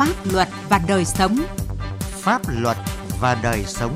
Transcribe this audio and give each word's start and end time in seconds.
Pháp 0.00 0.32
luật 0.32 0.48
và 0.68 0.80
đời 0.88 1.04
sống. 1.04 1.36
Pháp 2.00 2.42
luật 2.48 2.76
và 3.20 3.38
đời 3.42 3.64
sống. 3.66 3.94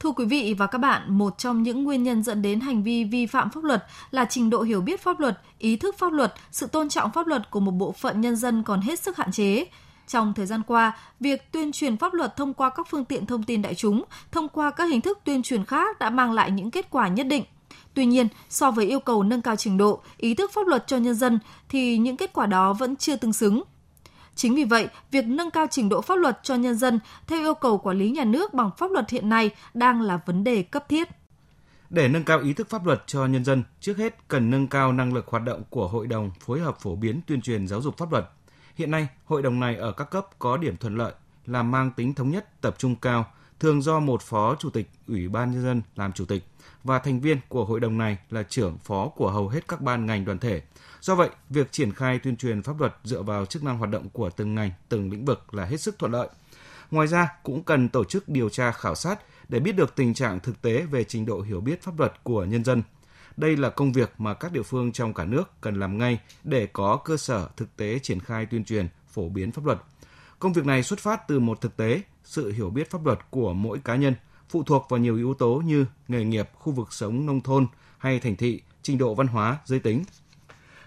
Thưa 0.00 0.10
quý 0.10 0.24
vị 0.24 0.54
và 0.58 0.66
các 0.66 0.78
bạn, 0.78 1.18
một 1.18 1.38
trong 1.38 1.62
những 1.62 1.84
nguyên 1.84 2.02
nhân 2.02 2.22
dẫn 2.22 2.42
đến 2.42 2.60
hành 2.60 2.82
vi 2.82 3.04
vi 3.04 3.26
phạm 3.26 3.50
pháp 3.50 3.64
luật 3.64 3.84
là 4.10 4.26
trình 4.30 4.50
độ 4.50 4.62
hiểu 4.62 4.80
biết 4.80 5.00
pháp 5.00 5.20
luật, 5.20 5.40
ý 5.58 5.76
thức 5.76 5.98
pháp 5.98 6.12
luật, 6.12 6.34
sự 6.50 6.66
tôn 6.66 6.88
trọng 6.88 7.12
pháp 7.12 7.26
luật 7.26 7.50
của 7.50 7.60
một 7.60 7.72
bộ 7.72 7.92
phận 7.92 8.20
nhân 8.20 8.36
dân 8.36 8.62
còn 8.62 8.80
hết 8.80 9.00
sức 9.00 9.16
hạn 9.16 9.32
chế. 9.32 9.64
Trong 10.06 10.34
thời 10.34 10.46
gian 10.46 10.62
qua, 10.66 10.96
việc 11.20 11.52
tuyên 11.52 11.72
truyền 11.72 11.96
pháp 11.96 12.14
luật 12.14 12.36
thông 12.36 12.54
qua 12.54 12.70
các 12.70 12.86
phương 12.90 13.04
tiện 13.04 13.26
thông 13.26 13.42
tin 13.42 13.62
đại 13.62 13.74
chúng, 13.74 14.04
thông 14.32 14.48
qua 14.48 14.70
các 14.70 14.84
hình 14.84 15.00
thức 15.00 15.18
tuyên 15.24 15.42
truyền 15.42 15.64
khác 15.64 15.98
đã 15.98 16.10
mang 16.10 16.32
lại 16.32 16.50
những 16.50 16.70
kết 16.70 16.90
quả 16.90 17.08
nhất 17.08 17.26
định. 17.26 17.44
Tuy 17.98 18.06
nhiên, 18.06 18.28
so 18.48 18.70
với 18.70 18.86
yêu 18.86 19.00
cầu 19.00 19.22
nâng 19.22 19.42
cao 19.42 19.56
trình 19.56 19.78
độ, 19.78 20.02
ý 20.16 20.34
thức 20.34 20.50
pháp 20.54 20.66
luật 20.66 20.86
cho 20.86 20.96
nhân 20.96 21.14
dân 21.14 21.38
thì 21.68 21.98
những 21.98 22.16
kết 22.16 22.32
quả 22.32 22.46
đó 22.46 22.72
vẫn 22.72 22.96
chưa 22.96 23.16
tương 23.16 23.32
xứng. 23.32 23.62
Chính 24.34 24.54
vì 24.54 24.64
vậy, 24.64 24.88
việc 25.10 25.26
nâng 25.26 25.50
cao 25.50 25.66
trình 25.70 25.88
độ 25.88 26.00
pháp 26.00 26.14
luật 26.14 26.40
cho 26.42 26.54
nhân 26.54 26.74
dân 26.74 27.00
theo 27.26 27.40
yêu 27.40 27.54
cầu 27.54 27.78
quản 27.78 27.98
lý 27.98 28.10
nhà 28.10 28.24
nước 28.24 28.54
bằng 28.54 28.70
pháp 28.76 28.90
luật 28.90 29.10
hiện 29.10 29.28
nay 29.28 29.50
đang 29.74 30.02
là 30.02 30.20
vấn 30.26 30.44
đề 30.44 30.62
cấp 30.62 30.88
thiết. 30.88 31.08
Để 31.90 32.08
nâng 32.08 32.24
cao 32.24 32.40
ý 32.40 32.52
thức 32.52 32.70
pháp 32.70 32.86
luật 32.86 33.02
cho 33.06 33.26
nhân 33.26 33.44
dân, 33.44 33.62
trước 33.80 33.96
hết 33.98 34.28
cần 34.28 34.50
nâng 34.50 34.68
cao 34.68 34.92
năng 34.92 35.14
lực 35.14 35.26
hoạt 35.28 35.44
động 35.44 35.62
của 35.70 35.88
hội 35.88 36.06
đồng 36.06 36.30
phối 36.40 36.60
hợp 36.60 36.80
phổ 36.80 36.96
biến 36.96 37.20
tuyên 37.26 37.40
truyền 37.40 37.66
giáo 37.68 37.80
dục 37.80 37.98
pháp 37.98 38.12
luật. 38.12 38.30
Hiện 38.74 38.90
nay, 38.90 39.08
hội 39.24 39.42
đồng 39.42 39.60
này 39.60 39.76
ở 39.76 39.92
các 39.92 40.10
cấp 40.10 40.26
có 40.38 40.56
điểm 40.56 40.76
thuận 40.76 40.96
lợi 40.96 41.12
là 41.46 41.62
mang 41.62 41.90
tính 41.96 42.14
thống 42.14 42.30
nhất, 42.30 42.60
tập 42.60 42.74
trung 42.78 42.96
cao, 42.96 43.26
thường 43.60 43.82
do 43.82 44.00
một 44.00 44.22
phó 44.22 44.54
chủ 44.54 44.70
tịch 44.70 44.90
Ủy 45.08 45.28
ban 45.28 45.50
nhân 45.50 45.62
dân 45.62 45.82
làm 45.96 46.12
chủ 46.12 46.24
tịch 46.24 46.44
và 46.84 46.98
thành 46.98 47.20
viên 47.20 47.38
của 47.48 47.64
hội 47.64 47.80
đồng 47.80 47.98
này 47.98 48.18
là 48.30 48.42
trưởng 48.42 48.78
phó 48.78 49.08
của 49.08 49.30
hầu 49.30 49.48
hết 49.48 49.68
các 49.68 49.80
ban 49.80 50.06
ngành 50.06 50.24
đoàn 50.24 50.38
thể. 50.38 50.62
Do 51.00 51.14
vậy, 51.14 51.30
việc 51.50 51.72
triển 51.72 51.92
khai 51.92 52.18
tuyên 52.18 52.36
truyền 52.36 52.62
pháp 52.62 52.80
luật 52.80 52.94
dựa 53.04 53.22
vào 53.22 53.46
chức 53.46 53.64
năng 53.64 53.78
hoạt 53.78 53.90
động 53.90 54.08
của 54.08 54.30
từng 54.30 54.54
ngành, 54.54 54.70
từng 54.88 55.10
lĩnh 55.10 55.24
vực 55.24 55.54
là 55.54 55.64
hết 55.64 55.76
sức 55.76 55.98
thuận 55.98 56.12
lợi. 56.12 56.28
Ngoài 56.90 57.06
ra, 57.06 57.28
cũng 57.42 57.62
cần 57.62 57.88
tổ 57.88 58.04
chức 58.04 58.28
điều 58.28 58.48
tra 58.48 58.72
khảo 58.72 58.94
sát 58.94 59.20
để 59.48 59.60
biết 59.60 59.72
được 59.72 59.94
tình 59.96 60.14
trạng 60.14 60.40
thực 60.40 60.62
tế 60.62 60.82
về 60.82 61.04
trình 61.04 61.26
độ 61.26 61.40
hiểu 61.40 61.60
biết 61.60 61.82
pháp 61.82 61.98
luật 61.98 62.24
của 62.24 62.44
nhân 62.44 62.64
dân. 62.64 62.82
Đây 63.36 63.56
là 63.56 63.70
công 63.70 63.92
việc 63.92 64.12
mà 64.18 64.34
các 64.34 64.52
địa 64.52 64.62
phương 64.62 64.92
trong 64.92 65.14
cả 65.14 65.24
nước 65.24 65.50
cần 65.60 65.80
làm 65.80 65.98
ngay 65.98 66.20
để 66.44 66.66
có 66.66 66.96
cơ 66.96 67.16
sở 67.16 67.48
thực 67.56 67.76
tế 67.76 67.98
triển 67.98 68.20
khai 68.20 68.46
tuyên 68.46 68.64
truyền, 68.64 68.88
phổ 69.08 69.28
biến 69.28 69.52
pháp 69.52 69.64
luật. 69.64 69.78
Công 70.38 70.52
việc 70.52 70.66
này 70.66 70.82
xuất 70.82 70.98
phát 70.98 71.28
từ 71.28 71.40
một 71.40 71.60
thực 71.60 71.76
tế, 71.76 72.02
sự 72.28 72.52
hiểu 72.52 72.70
biết 72.70 72.90
pháp 72.90 73.06
luật 73.06 73.18
của 73.30 73.52
mỗi 73.52 73.78
cá 73.84 73.96
nhân, 73.96 74.14
phụ 74.48 74.62
thuộc 74.62 74.86
vào 74.88 75.00
nhiều 75.00 75.16
yếu 75.16 75.34
tố 75.34 75.62
như 75.64 75.86
nghề 76.08 76.24
nghiệp, 76.24 76.50
khu 76.54 76.72
vực 76.72 76.92
sống 76.92 77.26
nông 77.26 77.40
thôn 77.40 77.66
hay 77.98 78.20
thành 78.20 78.36
thị, 78.36 78.62
trình 78.82 78.98
độ 78.98 79.14
văn 79.14 79.26
hóa, 79.26 79.58
giới 79.64 79.80
tính. 79.80 80.04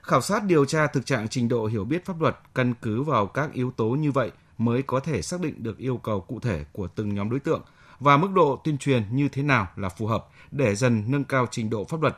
Khảo 0.02 0.22
sát 0.22 0.44
điều 0.44 0.66
tra 0.66 0.88
thực 0.88 1.06
trạng 1.06 1.28
trình 1.28 1.48
độ 1.48 1.66
hiểu 1.66 1.86
biết 1.86 2.06
pháp 2.06 2.22
luật 2.22 2.40
căn 2.56 2.74
cứ 2.82 3.04
vào 3.04 3.28
các 3.28 3.54
yếu 3.54 3.72
tố 3.72 3.90
như 3.90 4.12
vậy 4.12 4.32
mới 4.58 4.82
có 4.82 5.00
thể 5.00 5.22
xác 5.22 5.42
định 5.42 5.64
được 5.64 5.78
yêu 5.78 5.98
cầu 5.98 6.22
cụ 6.22 6.40
thể 6.40 6.66
của 6.72 6.88
từng 6.88 7.16
nhóm 7.16 7.30
đối 7.30 7.40
tượng 7.40 7.62
và 8.00 8.18
mức 8.18 8.32
độ 8.34 8.62
tuyên 8.64 8.78
truyền 8.78 9.04
như 9.12 9.30
thế 9.30 9.44
nào 9.44 9.68
là 9.76 9.90
phù 9.90 10.08
hợp 10.08 10.28
để 10.52 10.76
dần 10.76 11.04
nâng 11.08 11.24
cao 11.24 11.48
trình 11.52 11.70
độ 11.70 11.84
pháp 11.84 12.02
luật. 12.02 12.16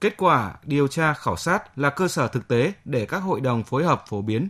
Kết 0.00 0.16
quả 0.16 0.54
điều 0.64 0.88
tra 0.88 1.14
khảo 1.14 1.36
sát 1.36 1.78
là 1.78 1.90
cơ 1.90 2.08
sở 2.08 2.28
thực 2.28 2.48
tế 2.48 2.72
để 2.84 3.06
các 3.06 3.18
hội 3.18 3.40
đồng 3.40 3.64
phối 3.64 3.84
hợp 3.84 4.04
phổ 4.08 4.22
biến, 4.22 4.48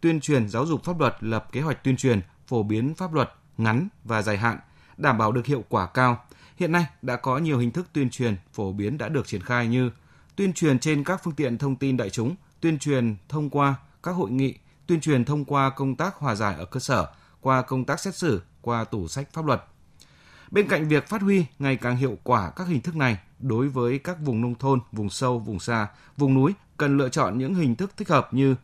tuyên 0.00 0.20
truyền 0.20 0.48
giáo 0.48 0.66
dục 0.66 0.84
pháp 0.84 1.00
luật 1.00 1.16
lập 1.20 1.48
kế 1.52 1.60
hoạch 1.60 1.84
tuyên 1.84 1.96
truyền, 1.96 2.20
phổ 2.46 2.62
biến 2.62 2.94
pháp 2.94 3.12
luật 3.12 3.32
ngắn 3.58 3.88
và 4.04 4.22
dài 4.22 4.36
hạn, 4.36 4.58
đảm 4.96 5.18
bảo 5.18 5.32
được 5.32 5.46
hiệu 5.46 5.64
quả 5.68 5.86
cao. 5.86 6.24
Hiện 6.56 6.72
nay 6.72 6.86
đã 7.02 7.16
có 7.16 7.38
nhiều 7.38 7.58
hình 7.58 7.70
thức 7.70 7.86
tuyên 7.92 8.10
truyền 8.10 8.36
phổ 8.52 8.72
biến 8.72 8.98
đã 8.98 9.08
được 9.08 9.26
triển 9.26 9.42
khai 9.42 9.66
như 9.66 9.90
tuyên 10.36 10.52
truyền 10.52 10.78
trên 10.78 11.04
các 11.04 11.20
phương 11.24 11.34
tiện 11.34 11.58
thông 11.58 11.76
tin 11.76 11.96
đại 11.96 12.10
chúng, 12.10 12.34
tuyên 12.60 12.78
truyền 12.78 13.16
thông 13.28 13.50
qua 13.50 13.74
các 14.02 14.12
hội 14.12 14.30
nghị, 14.30 14.54
tuyên 14.86 15.00
truyền 15.00 15.24
thông 15.24 15.44
qua 15.44 15.70
công 15.70 15.96
tác 15.96 16.14
hòa 16.14 16.34
giải 16.34 16.54
ở 16.58 16.64
cơ 16.64 16.80
sở, 16.80 17.06
qua 17.40 17.62
công 17.62 17.84
tác 17.84 18.00
xét 18.00 18.16
xử, 18.16 18.42
qua 18.60 18.84
tủ 18.84 19.08
sách 19.08 19.28
pháp 19.32 19.44
luật. 19.44 19.64
Bên 20.50 20.68
cạnh 20.68 20.88
việc 20.88 21.08
phát 21.08 21.22
huy 21.22 21.46
ngày 21.58 21.76
càng 21.76 21.96
hiệu 21.96 22.18
quả 22.22 22.50
các 22.50 22.68
hình 22.68 22.80
thức 22.80 22.96
này, 22.96 23.18
đối 23.38 23.68
với 23.68 23.98
các 23.98 24.20
vùng 24.20 24.40
nông 24.40 24.54
thôn, 24.54 24.80
vùng 24.92 25.10
sâu, 25.10 25.38
vùng 25.38 25.60
xa, 25.60 25.88
vùng 26.16 26.34
núi 26.34 26.54
cần 26.76 26.96
lựa 26.96 27.08
chọn 27.08 27.38
những 27.38 27.54
hình 27.54 27.76
thức 27.76 27.92
thích 27.96 28.08
hợp 28.08 28.34
như 28.34 28.54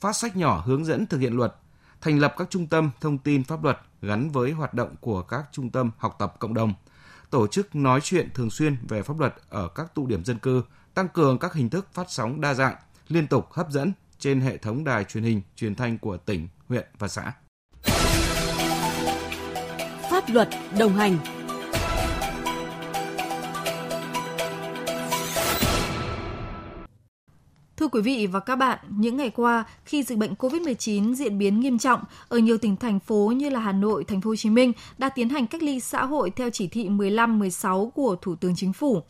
phát 0.00 0.16
sách 0.16 0.36
nhỏ 0.36 0.62
hướng 0.66 0.84
dẫn 0.84 1.06
thực 1.06 1.18
hiện 1.18 1.36
luật, 1.36 1.56
thành 2.06 2.18
lập 2.18 2.34
các 2.38 2.50
trung 2.50 2.66
tâm 2.66 2.90
thông 3.00 3.18
tin 3.18 3.44
pháp 3.44 3.64
luật 3.64 3.78
gắn 4.02 4.30
với 4.30 4.52
hoạt 4.52 4.74
động 4.74 4.94
của 5.00 5.22
các 5.22 5.44
trung 5.52 5.70
tâm 5.70 5.90
học 5.98 6.16
tập 6.18 6.34
cộng 6.38 6.54
đồng, 6.54 6.74
tổ 7.30 7.46
chức 7.46 7.74
nói 7.74 8.00
chuyện 8.02 8.28
thường 8.34 8.50
xuyên 8.50 8.76
về 8.88 9.02
pháp 9.02 9.20
luật 9.20 9.34
ở 9.48 9.68
các 9.68 9.94
tụ 9.94 10.06
điểm 10.06 10.24
dân 10.24 10.38
cư, 10.38 10.62
tăng 10.94 11.08
cường 11.08 11.38
các 11.38 11.54
hình 11.54 11.70
thức 11.70 11.86
phát 11.92 12.06
sóng 12.08 12.40
đa 12.40 12.54
dạng, 12.54 12.76
liên 13.08 13.26
tục 13.26 13.52
hấp 13.52 13.70
dẫn 13.70 13.92
trên 14.18 14.40
hệ 14.40 14.56
thống 14.56 14.84
đài 14.84 15.04
truyền 15.04 15.24
hình, 15.24 15.42
truyền 15.56 15.74
thanh 15.74 15.98
của 15.98 16.16
tỉnh, 16.16 16.48
huyện 16.68 16.86
và 16.98 17.08
xã. 17.08 17.32
Pháp 20.10 20.24
luật 20.28 20.48
đồng 20.78 20.96
hành 20.96 21.18
quý 27.96 28.02
vị 28.02 28.26
và 28.26 28.40
các 28.40 28.56
bạn, 28.56 28.78
những 28.98 29.16
ngày 29.16 29.30
qua, 29.30 29.64
khi 29.84 30.02
dịch 30.02 30.18
bệnh 30.18 30.34
COVID-19 30.34 31.14
diễn 31.14 31.38
biến 31.38 31.60
nghiêm 31.60 31.78
trọng 31.78 32.00
ở 32.28 32.38
nhiều 32.38 32.58
tỉnh 32.58 32.76
thành 32.76 33.00
phố 33.00 33.32
như 33.36 33.50
là 33.50 33.60
Hà 33.60 33.72
Nội, 33.72 34.04
Thành 34.04 34.20
phố 34.20 34.30
Hồ 34.30 34.36
Chí 34.36 34.50
Minh 34.50 34.72
đã 34.98 35.08
tiến 35.08 35.28
hành 35.28 35.46
cách 35.46 35.62
ly 35.62 35.80
xã 35.80 36.04
hội 36.04 36.30
theo 36.30 36.50
chỉ 36.50 36.66
thị 36.68 36.88
15-16 36.88 37.90
của 37.90 38.16
Thủ 38.22 38.36
tướng 38.36 38.56
Chính 38.56 38.72
phủ. 38.72 39.02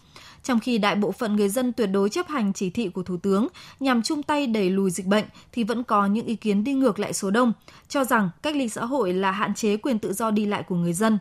Trong 0.47 0.61
khi 0.61 0.79
đại 0.79 0.97
bộ 0.97 1.13
phận 1.13 1.37
người 1.37 1.49
dân 1.49 1.73
tuyệt 1.73 1.89
đối 1.93 2.09
chấp 2.09 2.29
hành 2.29 2.53
chỉ 2.53 2.71
thị 2.71 2.89
của 2.89 3.03
Thủ 3.03 3.17
tướng 3.17 3.49
nhằm 3.81 4.03
chung 4.03 4.23
tay 4.23 4.47
đẩy 4.47 4.71
lùi 4.71 4.91
dịch 4.91 5.07
bệnh 5.07 5.25
thì 5.53 5.65
vẫn 5.65 5.85
có 5.85 6.07
những 6.07 6.27
ý 6.27 6.37
kiến 6.37 6.65
đi 6.65 6.73
ngược 6.73 6.99
lại 6.99 7.13
số 7.13 7.31
đông, 7.31 7.53
cho 7.89 8.05
rằng 8.05 8.31
cách 8.43 8.57
ly 8.57 8.69
xã 8.69 8.85
hội 8.85 9.13
là 9.13 9.31
hạn 9.31 9.55
chế 9.55 9.77
quyền 9.77 9.99
tự 9.99 10.13
do 10.13 10.31
đi 10.31 10.47
lại 10.47 10.63
của 10.63 10.75
người 10.75 10.93
dân. 10.93 11.19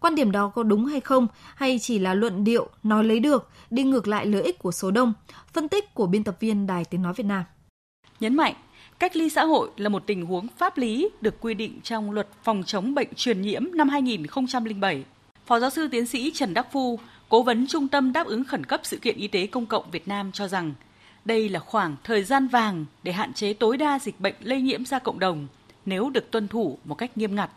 Quan 0.00 0.14
điểm 0.14 0.32
đó 0.32 0.48
có 0.48 0.62
đúng 0.62 0.86
hay 0.86 1.00
không, 1.00 1.26
hay 1.54 1.78
chỉ 1.78 1.98
là 1.98 2.14
luận 2.14 2.44
điệu 2.44 2.68
nói 2.82 3.04
lấy 3.04 3.20
được, 3.20 3.48
đi 3.70 3.84
ngược 3.84 4.08
lại 4.08 4.26
lợi 4.26 4.42
ích 4.42 4.58
của 4.58 4.72
số 4.72 4.90
đông? 4.90 5.12
Phân 5.52 5.68
tích 5.68 5.94
của 5.94 6.06
biên 6.06 6.24
tập 6.24 6.36
viên 6.40 6.66
Đài 6.66 6.84
Tiếng 6.84 7.02
Nói 7.02 7.12
Việt 7.16 7.26
Nam. 7.26 7.44
Nhấn 8.20 8.36
mạnh, 8.36 8.54
cách 8.98 9.16
ly 9.16 9.28
xã 9.28 9.44
hội 9.44 9.70
là 9.76 9.88
một 9.88 10.02
tình 10.06 10.26
huống 10.26 10.46
pháp 10.58 10.78
lý 10.78 11.08
được 11.20 11.40
quy 11.40 11.54
định 11.54 11.80
trong 11.82 12.10
luật 12.10 12.28
phòng 12.44 12.62
chống 12.66 12.94
bệnh 12.94 13.08
truyền 13.16 13.42
nhiễm 13.42 13.62
năm 13.74 13.88
2007. 13.88 15.04
Phó 15.46 15.60
giáo 15.60 15.70
sư 15.70 15.88
tiến 15.90 16.06
sĩ 16.06 16.30
Trần 16.34 16.54
Đắc 16.54 16.66
Phu, 16.72 16.98
cố 17.28 17.42
vấn 17.42 17.66
Trung 17.66 17.88
tâm 17.88 18.12
đáp 18.12 18.26
ứng 18.26 18.44
khẩn 18.44 18.66
cấp 18.66 18.80
sự 18.84 18.96
kiện 18.96 19.16
y 19.16 19.28
tế 19.28 19.46
công 19.46 19.66
cộng 19.66 19.90
Việt 19.90 20.08
Nam 20.08 20.32
cho 20.32 20.48
rằng 20.48 20.74
đây 21.24 21.48
là 21.48 21.60
khoảng 21.60 21.96
thời 22.04 22.24
gian 22.24 22.48
vàng 22.48 22.84
để 23.02 23.12
hạn 23.12 23.32
chế 23.32 23.52
tối 23.52 23.76
đa 23.76 23.98
dịch 23.98 24.20
bệnh 24.20 24.34
lây 24.40 24.60
nhiễm 24.60 24.84
ra 24.84 24.98
cộng 24.98 25.18
đồng 25.18 25.46
nếu 25.86 26.10
được 26.10 26.30
tuân 26.30 26.48
thủ 26.48 26.78
một 26.84 26.94
cách 26.94 27.18
nghiêm 27.18 27.34
ngặt. 27.34 27.50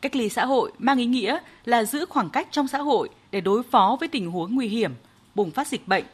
Cách 0.00 0.16
ly 0.16 0.28
xã 0.28 0.44
hội 0.44 0.72
mang 0.78 0.98
ý 0.98 1.06
nghĩa 1.06 1.38
là 1.64 1.84
giữ 1.84 2.04
khoảng 2.08 2.30
cách 2.30 2.48
trong 2.50 2.68
xã 2.68 2.78
hội 2.78 3.08
để 3.30 3.40
đối 3.40 3.62
phó 3.62 3.96
với 4.00 4.08
tình 4.08 4.30
huống 4.30 4.54
nguy 4.54 4.68
hiểm, 4.68 4.94
bùng 5.34 5.50
phát 5.50 5.66
dịch 5.68 5.88
bệnh, 5.88 6.04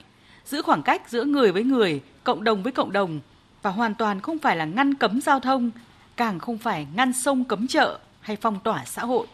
giữ 0.45 0.63
khoảng 0.63 0.83
cách 0.83 1.11
giữa 1.11 1.25
người 1.25 1.53
với 1.53 1.65
người, 1.65 2.01
cộng 2.25 2.45
đồng 2.45 2.63
với 2.63 2.73
cộng 2.73 2.93
đồng 2.93 3.21
và 3.63 3.71
hoàn 3.71 3.95
toàn 3.95 4.21
không 4.21 4.39
phải 4.39 4.57
là 4.57 4.65
ngăn 4.65 4.95
cấm 4.95 5.21
giao 5.21 5.41
thông, 5.41 5.71
càng 6.17 6.39
không 6.39 6.59
phải 6.59 6.87
ngăn 6.97 7.13
sông 7.13 7.45
cấm 7.45 7.67
chợ 7.67 7.99
hay 8.21 8.37
phong 8.37 8.61
tỏa 8.61 8.85
xã 8.85 9.03
hội. 9.03 9.27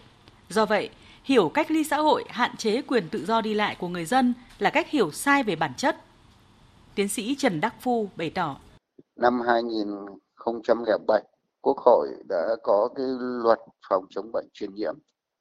Do 0.48 0.66
vậy, 0.66 0.90
hiểu 1.30 1.48
cách 1.48 1.70
ly 1.70 1.84
xã 1.84 1.96
hội 1.96 2.24
hạn 2.28 2.56
chế 2.56 2.82
quyền 2.82 3.08
tự 3.08 3.24
do 3.26 3.40
đi 3.40 3.54
lại 3.54 3.76
của 3.80 3.88
người 3.88 4.04
dân 4.04 4.34
là 4.58 4.70
cách 4.70 4.90
hiểu 4.90 5.10
sai 5.10 5.42
về 5.42 5.56
bản 5.56 5.72
chất. 5.76 5.96
Tiến 6.94 7.08
sĩ 7.08 7.34
Trần 7.38 7.60
Đắc 7.60 7.74
Phu 7.80 8.08
bày 8.16 8.30
tỏ. 8.30 8.56
Năm 9.16 9.40
2007, 9.46 11.22
Quốc 11.60 11.76
hội 11.78 12.08
đã 12.28 12.56
có 12.62 12.88
cái 12.94 13.06
luật 13.18 13.58
phòng 13.88 14.04
chống 14.10 14.32
bệnh 14.32 14.48
truyền 14.52 14.74
nhiễm. 14.74 14.94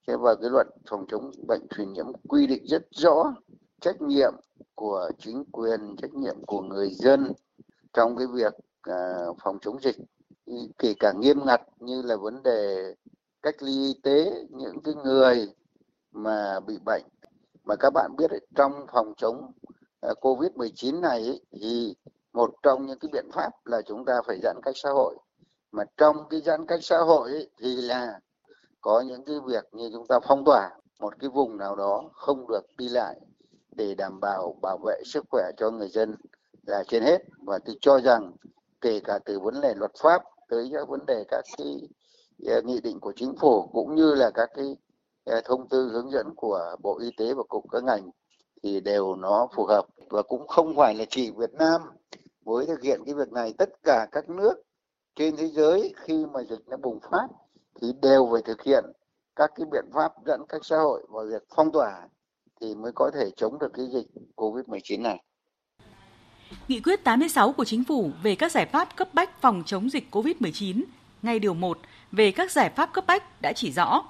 Thế 0.08 0.14
và 0.22 0.36
cái 0.42 0.50
luật 0.50 0.68
phòng 0.90 1.06
chống 1.12 1.32
bệnh 1.48 1.68
truyền 1.78 1.94
nhiễm 1.94 2.06
quy 2.28 2.48
định 2.48 2.64
rất 2.68 2.88
rõ 2.92 3.34
trách 3.82 4.02
nhiệm 4.02 4.34
của 4.76 5.12
chính 5.20 5.44
quyền, 5.52 5.96
trách 6.02 6.14
nhiệm 6.14 6.46
của 6.48 6.62
người 6.62 6.90
dân 6.90 7.32
trong 7.94 8.18
cái 8.18 8.28
việc 8.34 8.54
à, 8.82 9.26
phòng 9.44 9.58
chống 9.62 9.82
dịch 9.82 9.96
kể 10.78 10.94
cả 11.00 11.14
nghiêm 11.20 11.38
ngặt 11.46 11.62
như 11.80 12.02
là 12.02 12.16
vấn 12.16 12.44
đề 12.44 12.94
cách 13.42 13.56
ly 13.64 13.72
y 13.72 13.94
tế 14.04 14.46
những 14.50 14.82
cái 14.84 14.94
người 15.04 15.48
mà 16.24 16.60
bị 16.60 16.78
bệnh. 16.86 17.04
Mà 17.64 17.76
các 17.76 17.90
bạn 17.94 18.16
biết 18.18 18.32
ấy, 18.32 18.48
trong 18.56 18.86
phòng 18.94 19.14
chống 19.18 19.52
à, 20.02 20.10
Covid-19 20.22 21.00
này 21.00 21.26
ấy, 21.26 21.42
thì 21.52 21.96
một 22.34 22.52
trong 22.64 22.86
những 22.86 23.00
cái 23.00 23.10
biện 23.14 23.30
pháp 23.34 23.52
là 23.66 23.82
chúng 23.82 24.06
ta 24.06 24.22
phải 24.28 24.40
giãn 24.44 24.56
cách 24.64 24.76
xã 24.84 24.90
hội. 24.90 25.16
Mà 25.72 25.84
trong 25.98 26.30
cái 26.30 26.42
giãn 26.42 26.66
cách 26.66 26.80
xã 26.84 26.98
hội 26.98 27.32
ấy, 27.32 27.50
thì 27.62 27.76
là 27.76 28.20
có 28.82 29.02
những 29.02 29.26
cái 29.26 29.36
việc 29.48 29.64
như 29.72 29.90
chúng 29.94 30.08
ta 30.08 30.20
phong 30.28 30.46
tỏa 30.46 30.70
một 31.00 31.20
cái 31.20 31.30
vùng 31.30 31.58
nào 31.58 31.76
đó 31.76 32.10
không 32.14 32.48
được 32.48 32.62
đi 32.78 32.90
lại 32.90 33.20
để 33.72 33.96
đảm 33.96 34.20
bảo 34.20 34.56
bảo 34.62 34.78
vệ 34.86 35.02
sức 35.06 35.26
khỏe 35.30 35.52
cho 35.58 35.72
người 35.72 35.90
dân 35.90 36.16
là 36.68 36.84
trên 36.88 37.04
hết. 37.04 37.22
Và 37.46 37.60
tôi 37.66 37.76
cho 37.82 38.00
rằng 38.00 38.32
kể 38.82 39.00
cả 39.00 39.20
từ 39.26 39.40
vấn 39.40 39.62
đề 39.62 39.74
luật 39.76 39.92
pháp 40.02 40.24
tới 40.50 40.70
các 40.74 40.88
vấn 40.88 41.06
đề 41.06 41.24
các 41.28 41.46
cái 41.58 41.90
à, 42.48 42.62
nghị 42.66 42.82
định 42.82 43.00
của 43.00 43.14
chính 43.16 43.36
phủ 43.36 43.68
cũng 43.74 43.96
như 43.96 44.16
là 44.16 44.32
các 44.34 44.50
cái 44.56 44.78
Ờ, 45.24 45.42
thông 45.46 45.70
tư 45.70 45.90
hướng 45.94 46.12
dẫn 46.12 46.36
của 46.36 46.76
Bộ 46.84 47.00
Y 47.00 47.12
tế 47.18 47.34
và 47.34 47.44
cục 47.44 47.66
các 47.72 47.84
ngành 47.84 48.10
thì 48.64 48.80
đều 48.80 49.16
nó 49.16 49.48
phù 49.56 49.66
hợp 49.66 49.86
và 50.10 50.22
cũng 50.22 50.48
không 50.48 50.76
phải 50.76 50.96
là 50.96 51.06
chỉ 51.10 51.32
Việt 51.32 51.54
Nam 51.54 51.82
mới 52.46 52.66
thực 52.66 52.82
hiện 52.82 53.02
cái 53.06 53.16
việc 53.16 53.32
này 53.32 53.54
tất 53.58 53.70
cả 53.84 54.08
các 54.12 54.30
nước 54.30 54.54
trên 55.16 55.38
thế 55.38 55.48
giới 55.48 55.94
khi 55.96 56.26
mà 56.34 56.44
dịch 56.50 56.68
nó 56.68 56.78
bùng 56.78 57.00
phát 57.12 57.28
thì 57.82 57.88
đều 58.02 58.30
phải 58.32 58.42
thực 58.42 58.64
hiện 58.64 58.84
các 59.36 59.52
cái 59.56 59.66
biện 59.72 59.86
pháp 59.94 60.12
giãn 60.26 60.40
cách 60.50 60.62
xã 60.66 60.78
hội 60.78 61.06
và 61.10 61.24
việc 61.32 61.44
phong 61.56 61.72
tỏa 61.72 62.08
thì 62.62 62.76
mới 62.76 62.92
có 62.96 63.12
thể 63.14 63.30
chống 63.38 63.60
được 63.60 63.72
cái 63.74 63.86
dịch 63.94 64.08
Covid-19 64.36 65.02
này. 65.02 65.24
Nghị 66.68 66.80
quyết 66.80 67.04
86 67.04 67.54
của 67.54 67.66
Chính 67.66 67.84
phủ 67.84 68.12
về 68.24 68.36
các 68.36 68.52
giải 68.52 68.66
pháp 68.66 68.96
cấp 68.96 69.14
bách 69.14 69.42
phòng 69.42 69.64
chống 69.66 69.90
dịch 69.90 70.04
COVID-19, 70.12 70.84
ngay 71.22 71.40
điều 71.40 71.54
1 71.54 71.78
về 72.12 72.32
các 72.32 72.52
giải 72.52 72.70
pháp 72.70 72.94
cấp 72.94 73.04
bách 73.08 73.42
đã 73.42 73.54
chỉ 73.54 73.72
rõ. 73.72 74.04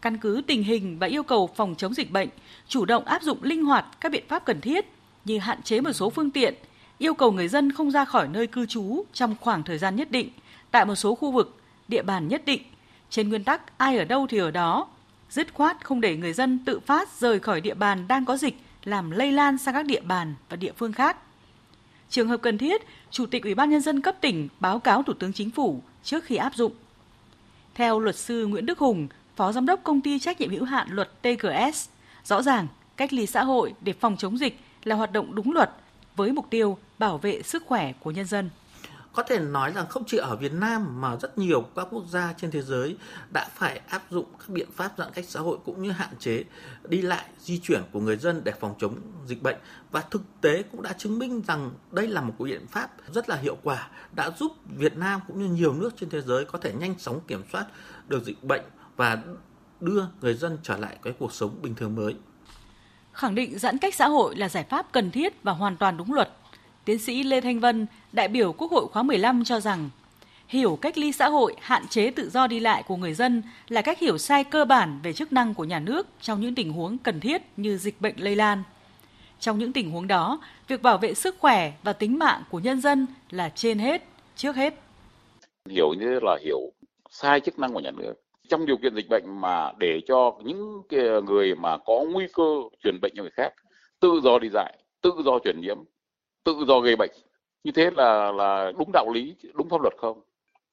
Căn 0.00 0.18
cứ 0.18 0.42
tình 0.46 0.62
hình 0.62 0.98
và 0.98 1.06
yêu 1.06 1.22
cầu 1.22 1.50
phòng 1.56 1.74
chống 1.78 1.94
dịch 1.94 2.10
bệnh, 2.10 2.28
chủ 2.68 2.84
động 2.84 3.04
áp 3.04 3.22
dụng 3.22 3.42
linh 3.42 3.64
hoạt 3.64 3.86
các 4.00 4.12
biện 4.12 4.24
pháp 4.28 4.44
cần 4.44 4.60
thiết 4.60 4.86
như 5.24 5.38
hạn 5.38 5.62
chế 5.62 5.80
một 5.80 5.92
số 5.92 6.10
phương 6.10 6.30
tiện, 6.30 6.54
yêu 6.98 7.14
cầu 7.14 7.32
người 7.32 7.48
dân 7.48 7.72
không 7.72 7.90
ra 7.90 8.04
khỏi 8.04 8.28
nơi 8.28 8.46
cư 8.46 8.66
trú 8.66 9.04
trong 9.12 9.34
khoảng 9.40 9.62
thời 9.62 9.78
gian 9.78 9.96
nhất 9.96 10.10
định, 10.10 10.30
tại 10.70 10.84
một 10.84 10.94
số 10.94 11.14
khu 11.14 11.32
vực, 11.32 11.60
địa 11.88 12.02
bàn 12.02 12.28
nhất 12.28 12.42
định. 12.44 12.62
Trên 13.10 13.28
nguyên 13.28 13.44
tắc 13.44 13.78
ai 13.78 13.98
ở 13.98 14.04
đâu 14.04 14.26
thì 14.26 14.38
ở 14.38 14.50
đó, 14.50 14.88
dứt 15.30 15.54
khoát 15.54 15.84
không 15.84 16.00
để 16.00 16.16
người 16.16 16.32
dân 16.32 16.58
tự 16.64 16.80
phát 16.80 17.08
rời 17.18 17.40
khỏi 17.40 17.60
địa 17.60 17.74
bàn 17.74 18.08
đang 18.08 18.24
có 18.24 18.36
dịch 18.36 18.56
làm 18.84 19.10
lây 19.10 19.32
lan 19.32 19.58
sang 19.58 19.74
các 19.74 19.86
địa 19.86 20.00
bàn 20.00 20.34
và 20.48 20.56
địa 20.56 20.72
phương 20.76 20.92
khác. 20.92 21.16
Trường 22.10 22.28
hợp 22.28 22.42
cần 22.42 22.58
thiết, 22.58 22.82
Chủ 23.10 23.26
tịch 23.26 23.42
Ủy 23.42 23.54
ban 23.54 23.70
nhân 23.70 23.80
dân 23.80 24.00
cấp 24.00 24.16
tỉnh 24.20 24.48
báo 24.60 24.78
cáo 24.78 25.02
Thủ 25.02 25.12
tướng 25.12 25.32
Chính 25.32 25.50
phủ 25.50 25.82
trước 26.04 26.24
khi 26.24 26.36
áp 26.36 26.54
dụng. 26.54 26.72
Theo 27.74 28.00
luật 28.00 28.16
sư 28.16 28.46
Nguyễn 28.46 28.66
Đức 28.66 28.78
Hùng, 28.78 29.08
Phó 29.38 29.52
Giám 29.52 29.66
đốc 29.66 29.80
Công 29.84 30.00
ty 30.00 30.18
trách 30.18 30.40
nhiệm 30.40 30.50
hữu 30.50 30.64
hạn 30.64 30.88
luật 30.90 31.10
TGS, 31.22 31.88
rõ 32.24 32.42
ràng 32.42 32.66
cách 32.96 33.12
ly 33.12 33.26
xã 33.26 33.44
hội 33.44 33.74
để 33.80 33.92
phòng 33.92 34.16
chống 34.16 34.38
dịch 34.38 34.60
là 34.84 34.96
hoạt 34.96 35.12
động 35.12 35.34
đúng 35.34 35.52
luật 35.52 35.70
với 36.16 36.32
mục 36.32 36.46
tiêu 36.50 36.78
bảo 36.98 37.18
vệ 37.18 37.42
sức 37.42 37.62
khỏe 37.66 37.92
của 38.00 38.10
nhân 38.10 38.26
dân. 38.26 38.50
Có 39.12 39.22
thể 39.22 39.38
nói 39.38 39.72
rằng 39.72 39.86
không 39.86 40.04
chỉ 40.06 40.16
ở 40.16 40.36
Việt 40.36 40.52
Nam 40.52 41.00
mà 41.00 41.16
rất 41.16 41.38
nhiều 41.38 41.62
các 41.76 41.86
quốc 41.90 42.04
gia 42.10 42.32
trên 42.32 42.50
thế 42.50 42.62
giới 42.62 42.96
đã 43.30 43.48
phải 43.54 43.80
áp 43.88 44.02
dụng 44.10 44.26
các 44.38 44.48
biện 44.48 44.68
pháp 44.72 44.92
giãn 44.98 45.08
cách 45.14 45.24
xã 45.28 45.40
hội 45.40 45.58
cũng 45.64 45.82
như 45.82 45.90
hạn 45.90 46.10
chế 46.18 46.44
đi 46.88 47.02
lại 47.02 47.24
di 47.38 47.58
chuyển 47.58 47.82
của 47.92 48.00
người 48.00 48.16
dân 48.16 48.42
để 48.44 48.52
phòng 48.60 48.74
chống 48.78 48.94
dịch 49.26 49.42
bệnh. 49.42 49.56
Và 49.90 50.00
thực 50.00 50.22
tế 50.40 50.62
cũng 50.62 50.82
đã 50.82 50.92
chứng 50.92 51.18
minh 51.18 51.42
rằng 51.48 51.70
đây 51.92 52.06
là 52.06 52.20
một 52.20 52.34
biện 52.38 52.66
pháp 52.66 52.90
rất 53.12 53.28
là 53.28 53.36
hiệu 53.36 53.56
quả 53.62 53.88
đã 54.16 54.30
giúp 54.38 54.52
Việt 54.76 54.96
Nam 54.96 55.20
cũng 55.26 55.38
như 55.38 55.54
nhiều 55.54 55.72
nước 55.72 55.90
trên 56.00 56.10
thế 56.10 56.20
giới 56.20 56.44
có 56.44 56.58
thể 56.58 56.72
nhanh 56.72 56.94
chóng 56.98 57.20
kiểm 57.26 57.42
soát 57.52 57.66
được 58.08 58.24
dịch 58.24 58.44
bệnh 58.44 58.62
và 58.98 59.18
đưa 59.80 60.04
người 60.20 60.34
dân 60.34 60.58
trở 60.62 60.76
lại 60.76 60.96
cái 61.02 61.12
cuộc 61.18 61.32
sống 61.32 61.58
bình 61.62 61.74
thường 61.74 61.94
mới. 61.94 62.14
Khẳng 63.12 63.34
định 63.34 63.58
giãn 63.58 63.78
cách 63.78 63.94
xã 63.94 64.08
hội 64.08 64.36
là 64.36 64.48
giải 64.48 64.64
pháp 64.64 64.92
cần 64.92 65.10
thiết 65.10 65.42
và 65.42 65.52
hoàn 65.52 65.76
toàn 65.76 65.96
đúng 65.96 66.12
luật 66.12 66.30
Tiến 66.88 66.98
sĩ 66.98 67.22
Lê 67.22 67.40
Thanh 67.40 67.60
Vân, 67.60 67.86
đại 68.12 68.28
biểu 68.28 68.52
Quốc 68.52 68.72
hội 68.72 68.86
khóa 68.92 69.02
15 69.02 69.44
cho 69.44 69.60
rằng, 69.60 69.90
hiểu 70.46 70.78
cách 70.80 70.98
ly 70.98 71.12
xã 71.12 71.28
hội 71.28 71.54
hạn 71.60 71.88
chế 71.88 72.10
tự 72.10 72.30
do 72.30 72.46
đi 72.46 72.60
lại 72.60 72.82
của 72.82 72.96
người 72.96 73.14
dân 73.14 73.42
là 73.68 73.82
cách 73.82 73.98
hiểu 73.98 74.18
sai 74.18 74.44
cơ 74.44 74.64
bản 74.64 75.00
về 75.02 75.12
chức 75.12 75.32
năng 75.32 75.54
của 75.54 75.64
nhà 75.64 75.80
nước 75.80 76.06
trong 76.20 76.40
những 76.40 76.54
tình 76.54 76.72
huống 76.72 76.98
cần 76.98 77.20
thiết 77.20 77.42
như 77.56 77.76
dịch 77.76 78.00
bệnh 78.00 78.14
lây 78.16 78.36
lan. 78.36 78.62
Trong 79.40 79.58
những 79.58 79.72
tình 79.72 79.90
huống 79.90 80.06
đó, 80.06 80.40
việc 80.68 80.82
bảo 80.82 80.98
vệ 80.98 81.14
sức 81.14 81.36
khỏe 81.38 81.72
và 81.82 81.92
tính 81.92 82.18
mạng 82.18 82.42
của 82.50 82.58
nhân 82.58 82.80
dân 82.80 83.06
là 83.30 83.48
trên 83.48 83.78
hết, 83.78 84.04
trước 84.36 84.56
hết. 84.56 84.74
Hiểu 85.70 85.94
như 85.98 86.20
là 86.22 86.36
hiểu 86.44 86.60
sai 87.10 87.40
chức 87.40 87.58
năng 87.58 87.72
của 87.72 87.80
nhà 87.80 87.90
nước. 87.90 88.14
Trong 88.48 88.66
điều 88.66 88.76
kiện 88.76 88.94
dịch 88.94 89.08
bệnh 89.08 89.40
mà 89.40 89.72
để 89.78 90.00
cho 90.06 90.32
những 90.44 90.82
người 91.26 91.54
mà 91.54 91.76
có 91.86 92.04
nguy 92.12 92.26
cơ 92.32 92.44
truyền 92.82 92.98
bệnh 93.02 93.12
cho 93.16 93.22
người 93.22 93.30
khác, 93.30 93.54
tự 94.00 94.20
do 94.22 94.38
đi 94.38 94.48
dạy, 94.48 94.78
tự 95.00 95.12
do 95.24 95.38
truyền 95.44 95.60
nhiễm, 95.60 95.78
tự 96.44 96.54
do 96.66 96.80
gây 96.80 96.96
bệnh, 96.96 97.10
như 97.64 97.72
thế 97.72 97.90
là 97.96 98.32
là 98.32 98.72
đúng 98.78 98.92
đạo 98.92 99.06
lý, 99.14 99.34
đúng 99.54 99.68
pháp 99.68 99.80
luật 99.80 99.94
không? 99.96 100.20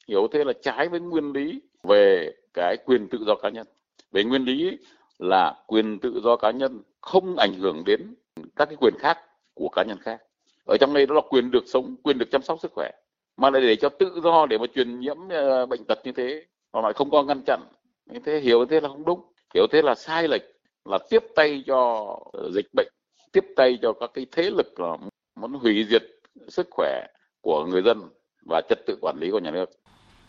Hiểu 0.08 0.28
thế 0.32 0.44
là 0.44 0.54
trái 0.62 0.90
với 0.90 1.00
nguyên 1.00 1.32
lý 1.32 1.62
về 1.84 2.32
cái 2.54 2.78
quyền 2.86 3.08
tự 3.08 3.18
do 3.28 3.36
cá 3.36 3.50
nhân. 3.50 3.68
Về 4.12 4.24
nguyên 4.24 4.46
lý 4.46 4.78
là 5.20 5.56
quyền 5.68 6.00
tự 6.00 6.22
do 6.24 6.36
cá 6.36 6.52
nhân 6.52 6.82
không 7.02 7.36
ảnh 7.38 7.54
hưởng 7.60 7.84
đến 7.86 8.14
các 8.56 8.66
cái 8.66 8.76
quyền 8.82 8.94
khác 9.00 9.18
của 9.54 9.70
cá 9.70 9.84
nhân 9.84 9.98
khác. 10.02 10.22
Ở 10.66 10.78
trong 10.78 10.94
đây 10.94 11.06
đó 11.06 11.16
là 11.16 11.22
quyền 11.30 11.52
được 11.52 11.64
sống, 11.68 11.96
quyền 12.04 12.18
được 12.18 12.32
chăm 12.32 12.42
sóc 12.42 12.60
sức 12.62 12.72
khỏe, 12.76 12.92
mà 13.38 13.50
lại 13.50 13.62
để 13.62 13.76
cho 13.76 13.90
tự 13.90 14.20
do 14.24 14.46
để 14.46 14.58
mà 14.58 14.66
truyền 14.76 15.00
nhiễm 15.00 15.18
ờ, 15.30 15.66
bệnh 15.66 15.84
tật 15.84 16.00
như 16.04 16.12
thế 16.12 16.46
mà 16.76 16.82
lại 16.82 16.94
không 16.94 17.12
có 17.12 17.24
ngăn 17.24 17.42
chặn 17.48 17.60
như 18.06 18.20
thế 18.26 18.40
hiểu 18.40 18.66
thế 18.66 18.82
là 18.82 18.90
không 18.90 19.06
đúng 19.06 19.22
hiểu 19.54 19.68
thế 19.72 19.82
là 19.82 19.96
sai 19.96 20.28
lệch 20.28 20.42
là 20.86 20.98
tiếp 21.10 21.24
tay 21.36 21.64
cho 21.68 22.08
ờ, 22.34 22.50
dịch 22.54 22.66
bệnh 22.74 22.88
tiếp 23.32 23.46
tay 23.56 23.78
cho 23.82 23.94
các 24.00 24.10
cái 24.14 24.26
thế 24.32 24.50
lực 24.50 24.80
là 24.80 24.98
muốn 25.36 25.54
hủy 25.54 25.86
diệt 25.90 26.04
sức 26.48 26.68
khỏe 26.72 27.08
của 27.42 27.66
người 27.66 27.82
dân 27.86 28.02
và 28.50 28.62
trật 28.70 28.80
tự 28.88 28.98
quản 29.02 29.18
lý 29.20 29.32
của 29.32 29.40
nhà 29.40 29.52
nước. 29.52 29.70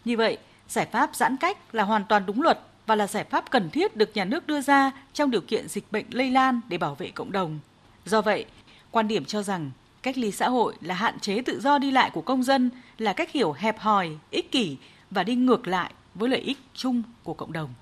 Như 0.04 0.16
vậy, 0.16 0.38
giải 0.68 0.86
pháp 0.86 1.10
giãn 1.14 1.36
cách 1.36 1.74
là 1.74 1.82
hoàn 1.82 2.04
toàn 2.08 2.26
đúng 2.26 2.42
luật 2.42 2.58
và 2.86 2.94
là 2.94 3.06
giải 3.06 3.24
pháp 3.24 3.50
cần 3.50 3.70
thiết 3.70 3.96
được 3.96 4.10
nhà 4.14 4.24
nước 4.24 4.46
đưa 4.46 4.60
ra 4.60 4.92
trong 5.12 5.30
điều 5.30 5.40
kiện 5.40 5.68
dịch 5.68 5.84
bệnh 5.90 6.06
lây 6.10 6.30
lan 6.30 6.60
để 6.68 6.78
bảo 6.78 6.94
vệ 6.94 7.10
cộng 7.14 7.32
đồng. 7.32 7.58
Do 8.04 8.22
vậy, 8.22 8.44
quan 8.90 9.08
điểm 9.08 9.24
cho 9.24 9.42
rằng 9.42 9.70
cách 10.02 10.18
ly 10.18 10.32
xã 10.32 10.48
hội 10.48 10.74
là 10.80 10.94
hạn 10.94 11.20
chế 11.20 11.42
tự 11.42 11.60
do 11.60 11.78
đi 11.78 11.90
lại 11.90 12.10
của 12.10 12.22
công 12.22 12.42
dân 12.42 12.70
là 12.98 13.12
cách 13.12 13.32
hiểu 13.32 13.52
hẹp 13.52 13.78
hòi, 13.78 14.10
ích 14.30 14.52
kỷ 14.52 14.76
và 15.10 15.22
đi 15.22 15.34
ngược 15.34 15.68
lại 15.68 15.92
với 16.18 16.28
lợi 16.28 16.40
ích 16.40 16.58
chung 16.74 17.02
của 17.22 17.34
cộng 17.34 17.52
đồng. 17.52 17.74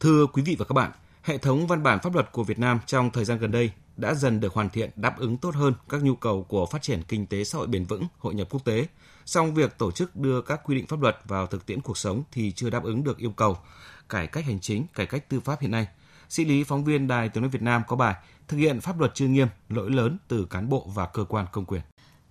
Thưa 0.00 0.26
quý 0.26 0.42
vị 0.42 0.56
và 0.58 0.64
các 0.64 0.72
bạn, 0.72 0.90
hệ 1.22 1.38
thống 1.38 1.66
văn 1.66 1.82
bản 1.82 1.98
pháp 2.02 2.14
luật 2.14 2.32
của 2.32 2.44
Việt 2.44 2.58
Nam 2.58 2.80
trong 2.86 3.10
thời 3.10 3.24
gian 3.24 3.38
gần 3.38 3.50
đây 3.50 3.72
đã 3.96 4.14
dần 4.14 4.40
được 4.40 4.52
hoàn 4.52 4.70
thiện 4.70 4.90
đáp 4.96 5.18
ứng 5.18 5.36
tốt 5.36 5.54
hơn 5.54 5.74
các 5.88 6.02
nhu 6.02 6.14
cầu 6.14 6.42
của 6.42 6.66
phát 6.66 6.82
triển 6.82 7.02
kinh 7.08 7.26
tế 7.26 7.44
xã 7.44 7.58
hội 7.58 7.66
bền 7.66 7.84
vững, 7.84 8.02
hội 8.18 8.34
nhập 8.34 8.48
quốc 8.50 8.64
tế. 8.64 8.86
Song 9.26 9.54
việc 9.54 9.78
tổ 9.78 9.90
chức 9.90 10.16
đưa 10.16 10.42
các 10.42 10.60
quy 10.64 10.76
định 10.76 10.86
pháp 10.86 11.00
luật 11.00 11.18
vào 11.24 11.46
thực 11.46 11.66
tiễn 11.66 11.80
cuộc 11.80 11.98
sống 11.98 12.22
thì 12.32 12.52
chưa 12.52 12.70
đáp 12.70 12.84
ứng 12.84 13.04
được 13.04 13.18
yêu 13.18 13.30
cầu 13.30 13.58
cải 14.08 14.26
cách 14.26 14.44
hành 14.44 14.60
chính, 14.60 14.86
cải 14.94 15.06
cách 15.06 15.28
tư 15.28 15.40
pháp 15.40 15.60
hiện 15.60 15.70
nay. 15.70 15.88
Sĩ 16.28 16.44
lý 16.44 16.64
phóng 16.64 16.84
viên 16.84 17.08
Đài 17.08 17.28
Tiếng 17.28 17.42
nói 17.42 17.50
Việt 17.50 17.62
Nam 17.62 17.82
có 17.88 17.96
bài 17.96 18.14
thực 18.48 18.56
hiện 18.56 18.80
pháp 18.80 19.00
luật 19.00 19.14
chưa 19.14 19.26
nghiêm, 19.26 19.48
lỗi 19.68 19.90
lớn 19.90 20.18
từ 20.28 20.46
cán 20.50 20.68
bộ 20.68 20.86
và 20.94 21.06
cơ 21.06 21.24
quan 21.24 21.46
công 21.52 21.64
quyền. 21.64 21.80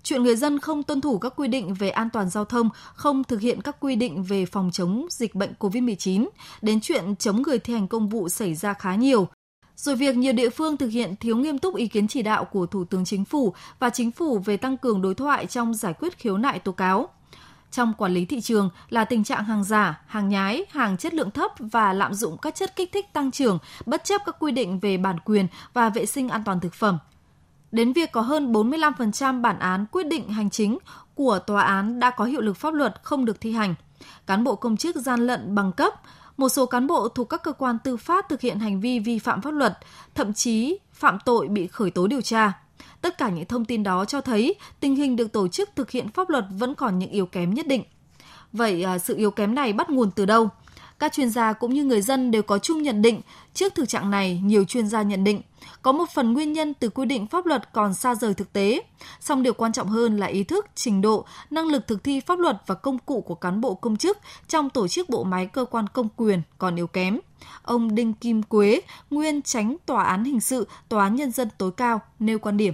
Chuyện 0.03 0.23
người 0.23 0.35
dân 0.35 0.59
không 0.59 0.83
tuân 0.83 1.01
thủ 1.01 1.17
các 1.19 1.33
quy 1.35 1.47
định 1.47 1.73
về 1.73 1.89
an 1.89 2.09
toàn 2.13 2.29
giao 2.29 2.45
thông, 2.45 2.69
không 2.93 3.23
thực 3.23 3.41
hiện 3.41 3.61
các 3.61 3.77
quy 3.79 3.95
định 3.95 4.23
về 4.23 4.45
phòng 4.45 4.69
chống 4.73 5.07
dịch 5.09 5.35
bệnh 5.35 5.53
COVID-19, 5.59 6.27
đến 6.61 6.79
chuyện 6.81 7.15
chống 7.15 7.41
người 7.41 7.59
thi 7.59 7.73
hành 7.73 7.87
công 7.87 8.09
vụ 8.09 8.29
xảy 8.29 8.55
ra 8.55 8.73
khá 8.73 8.95
nhiều. 8.95 9.27
Rồi 9.75 9.95
việc 9.95 10.17
nhiều 10.17 10.33
địa 10.33 10.49
phương 10.49 10.77
thực 10.77 10.87
hiện 10.87 11.15
thiếu 11.15 11.37
nghiêm 11.37 11.59
túc 11.59 11.75
ý 11.75 11.87
kiến 11.87 12.07
chỉ 12.07 12.21
đạo 12.21 12.45
của 12.45 12.65
Thủ 12.65 12.85
tướng 12.85 13.05
Chính 13.05 13.25
phủ 13.25 13.53
và 13.79 13.89
Chính 13.89 14.11
phủ 14.11 14.39
về 14.39 14.57
tăng 14.57 14.77
cường 14.77 15.01
đối 15.01 15.15
thoại 15.15 15.45
trong 15.45 15.73
giải 15.73 15.93
quyết 15.93 16.17
khiếu 16.17 16.37
nại 16.37 16.59
tố 16.59 16.71
cáo. 16.71 17.09
Trong 17.71 17.93
quản 17.97 18.13
lý 18.13 18.25
thị 18.25 18.41
trường 18.41 18.69
là 18.89 19.05
tình 19.05 19.23
trạng 19.23 19.43
hàng 19.43 19.63
giả, 19.63 20.01
hàng 20.07 20.29
nhái, 20.29 20.65
hàng 20.69 20.97
chất 20.97 21.13
lượng 21.13 21.31
thấp 21.31 21.51
và 21.59 21.93
lạm 21.93 22.13
dụng 22.13 22.37
các 22.37 22.55
chất 22.55 22.75
kích 22.75 22.91
thích 22.93 23.13
tăng 23.13 23.31
trưởng 23.31 23.59
bất 23.85 24.03
chấp 24.03 24.21
các 24.25 24.35
quy 24.39 24.51
định 24.51 24.79
về 24.79 24.97
bản 24.97 25.19
quyền 25.25 25.47
và 25.73 25.89
vệ 25.89 26.05
sinh 26.05 26.29
an 26.29 26.43
toàn 26.45 26.59
thực 26.59 26.73
phẩm– 26.73 26.97
đến 27.71 27.93
việc 27.93 28.11
có 28.11 28.21
hơn 28.21 28.53
45% 28.53 29.41
bản 29.41 29.59
án 29.59 29.85
quyết 29.91 30.07
định 30.07 30.29
hành 30.29 30.49
chính 30.49 30.77
của 31.15 31.39
tòa 31.39 31.61
án 31.61 31.99
đã 31.99 32.09
có 32.09 32.25
hiệu 32.25 32.41
lực 32.41 32.57
pháp 32.57 32.73
luật 32.73 32.99
không 33.03 33.25
được 33.25 33.41
thi 33.41 33.51
hành. 33.51 33.75
Cán 34.27 34.43
bộ 34.43 34.55
công 34.55 34.77
chức 34.77 34.95
gian 34.95 35.27
lận 35.27 35.55
bằng 35.55 35.71
cấp, 35.71 35.93
một 36.37 36.49
số 36.49 36.65
cán 36.65 36.87
bộ 36.87 37.07
thuộc 37.09 37.29
các 37.29 37.43
cơ 37.43 37.51
quan 37.51 37.77
tư 37.83 37.97
pháp 37.97 38.29
thực 38.29 38.41
hiện 38.41 38.59
hành 38.59 38.81
vi 38.81 38.99
vi 38.99 39.19
phạm 39.19 39.41
pháp 39.41 39.51
luật, 39.51 39.77
thậm 40.15 40.33
chí 40.33 40.79
phạm 40.93 41.17
tội 41.25 41.47
bị 41.47 41.67
khởi 41.67 41.91
tố 41.91 42.07
điều 42.07 42.21
tra. 42.21 42.53
Tất 43.01 43.17
cả 43.17 43.29
những 43.29 43.45
thông 43.45 43.65
tin 43.65 43.83
đó 43.83 44.05
cho 44.05 44.21
thấy 44.21 44.55
tình 44.79 44.95
hình 44.95 45.15
được 45.15 45.31
tổ 45.31 45.47
chức 45.47 45.69
thực 45.75 45.91
hiện 45.91 46.07
pháp 46.09 46.29
luật 46.29 46.45
vẫn 46.49 46.75
còn 46.75 46.99
những 46.99 47.09
yếu 47.09 47.25
kém 47.25 47.53
nhất 47.53 47.67
định. 47.67 47.83
Vậy 48.53 48.83
à, 48.83 48.97
sự 48.97 49.15
yếu 49.17 49.31
kém 49.31 49.55
này 49.55 49.73
bắt 49.73 49.89
nguồn 49.89 50.11
từ 50.11 50.25
đâu? 50.25 50.49
Các 50.99 51.13
chuyên 51.13 51.29
gia 51.29 51.53
cũng 51.53 51.73
như 51.73 51.83
người 51.83 52.01
dân 52.01 52.31
đều 52.31 52.43
có 52.43 52.59
chung 52.59 52.81
nhận 52.81 53.01
định, 53.01 53.21
trước 53.53 53.75
thực 53.75 53.89
trạng 53.89 54.11
này, 54.11 54.41
nhiều 54.43 54.63
chuyên 54.63 54.87
gia 54.87 55.01
nhận 55.01 55.23
định 55.23 55.41
có 55.81 55.91
một 55.91 56.09
phần 56.13 56.33
nguyên 56.33 56.53
nhân 56.53 56.73
từ 56.73 56.89
quy 56.89 57.05
định 57.05 57.27
pháp 57.27 57.45
luật 57.45 57.73
còn 57.73 57.93
xa 57.93 58.15
rời 58.15 58.33
thực 58.33 58.53
tế, 58.53 58.81
song 59.19 59.43
điều 59.43 59.53
quan 59.53 59.73
trọng 59.73 59.87
hơn 59.87 60.17
là 60.17 60.27
ý 60.27 60.43
thức, 60.43 60.65
trình 60.75 61.01
độ, 61.01 61.25
năng 61.49 61.67
lực 61.67 61.87
thực 61.87 62.03
thi 62.03 62.19
pháp 62.19 62.39
luật 62.39 62.57
và 62.65 62.75
công 62.75 62.99
cụ 62.99 63.21
của 63.21 63.35
cán 63.35 63.61
bộ 63.61 63.75
công 63.75 63.97
chức 63.97 64.17
trong 64.47 64.69
tổ 64.69 64.87
chức 64.87 65.09
bộ 65.09 65.23
máy 65.23 65.45
cơ 65.45 65.65
quan 65.65 65.87
công 65.87 66.09
quyền 66.15 66.41
còn 66.57 66.75
yếu 66.75 66.87
kém. 66.87 67.19
Ông 67.61 67.95
Đinh 67.95 68.13
Kim 68.13 68.43
Quế, 68.43 68.81
nguyên 69.09 69.41
tránh 69.41 69.75
tòa 69.85 70.03
án 70.03 70.23
hình 70.23 70.41
sự, 70.41 70.67
tòa 70.89 71.03
án 71.03 71.15
nhân 71.15 71.31
dân 71.31 71.49
tối 71.57 71.71
cao 71.71 72.01
nêu 72.19 72.39
quan 72.39 72.57
điểm 72.57 72.73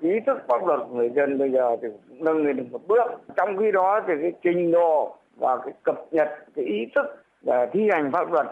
ý 0.00 0.20
thức 0.26 0.38
pháp 0.48 0.66
luật 0.66 0.80
người 0.92 1.10
dân 1.10 1.38
bây 1.38 1.50
giờ 1.50 1.76
thì 1.82 1.88
nâng 2.10 2.46
lên 2.46 2.56
được 2.56 2.64
một 2.70 2.80
bước. 2.86 3.10
Trong 3.36 3.56
khi 3.56 3.72
đó 3.72 4.00
thì 4.06 4.12
cái 4.22 4.32
trình 4.42 4.72
độ 4.72 5.16
và 5.36 5.56
cái 5.64 5.74
cập 5.82 6.06
nhật 6.10 6.28
cái 6.54 6.64
ý 6.64 6.86
thức 6.94 7.06
và 7.42 7.66
thi 7.72 7.88
hành 7.92 8.12
pháp 8.12 8.32
luật 8.32 8.46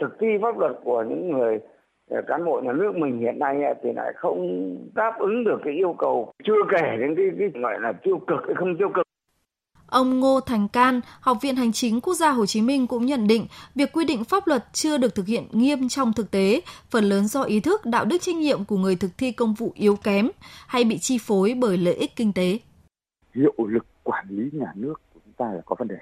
thực 0.00 0.18
thi 0.18 0.26
pháp 0.42 0.58
luật 0.58 0.72
của 0.84 1.02
những 1.02 1.30
người 1.30 1.60
ờ, 2.10 2.22
cán 2.26 2.44
bộ 2.44 2.60
nhà 2.60 2.72
nước 2.72 2.96
mình 2.96 3.18
hiện 3.18 3.38
nay 3.38 3.74
thì 3.82 3.92
lại 3.92 4.12
không 4.16 4.68
đáp 4.94 5.18
ứng 5.18 5.44
được 5.44 5.60
cái 5.64 5.74
yêu 5.74 5.94
cầu 5.98 6.32
chưa 6.44 6.62
kể 6.70 6.96
đến 6.98 7.14
cái, 7.16 7.26
cái 7.38 7.62
gọi 7.62 7.80
là 7.80 7.92
tiêu 7.92 8.18
cực 8.26 8.40
hay 8.46 8.54
không 8.54 8.76
tiêu 8.76 8.88
cực. 8.88 9.05
Ông 9.86 10.20
Ngô 10.20 10.40
Thành 10.40 10.68
Can, 10.68 11.00
Học 11.20 11.38
viện 11.42 11.56
Hành 11.56 11.72
chính 11.72 12.00
Quốc 12.00 12.14
gia 12.14 12.30
Hồ 12.30 12.46
Chí 12.46 12.62
Minh 12.62 12.86
cũng 12.86 13.06
nhận 13.06 13.26
định 13.26 13.46
việc 13.74 13.92
quy 13.92 14.04
định 14.04 14.24
pháp 14.24 14.46
luật 14.46 14.64
chưa 14.72 14.98
được 14.98 15.14
thực 15.14 15.26
hiện 15.26 15.46
nghiêm 15.52 15.88
trong 15.88 16.12
thực 16.12 16.30
tế, 16.30 16.60
phần 16.90 17.04
lớn 17.04 17.26
do 17.26 17.42
ý 17.42 17.60
thức, 17.60 17.86
đạo 17.86 18.04
đức 18.04 18.18
trách 18.20 18.36
nhiệm 18.36 18.64
của 18.64 18.76
người 18.76 18.96
thực 18.96 19.10
thi 19.18 19.32
công 19.32 19.54
vụ 19.54 19.72
yếu 19.74 19.96
kém 19.96 20.28
hay 20.66 20.84
bị 20.84 20.98
chi 20.98 21.18
phối 21.20 21.54
bởi 21.60 21.76
lợi 21.76 21.94
ích 21.94 22.16
kinh 22.16 22.32
tế. 22.32 22.58
Hiệu 23.34 23.54
lực 23.58 23.86
quản 24.02 24.26
lý 24.28 24.50
nhà 24.52 24.72
nước 24.74 24.94
của 25.14 25.20
chúng 25.24 25.32
ta 25.32 25.52
là 25.52 25.60
có 25.66 25.76
vấn 25.78 25.88
đề. 25.88 25.98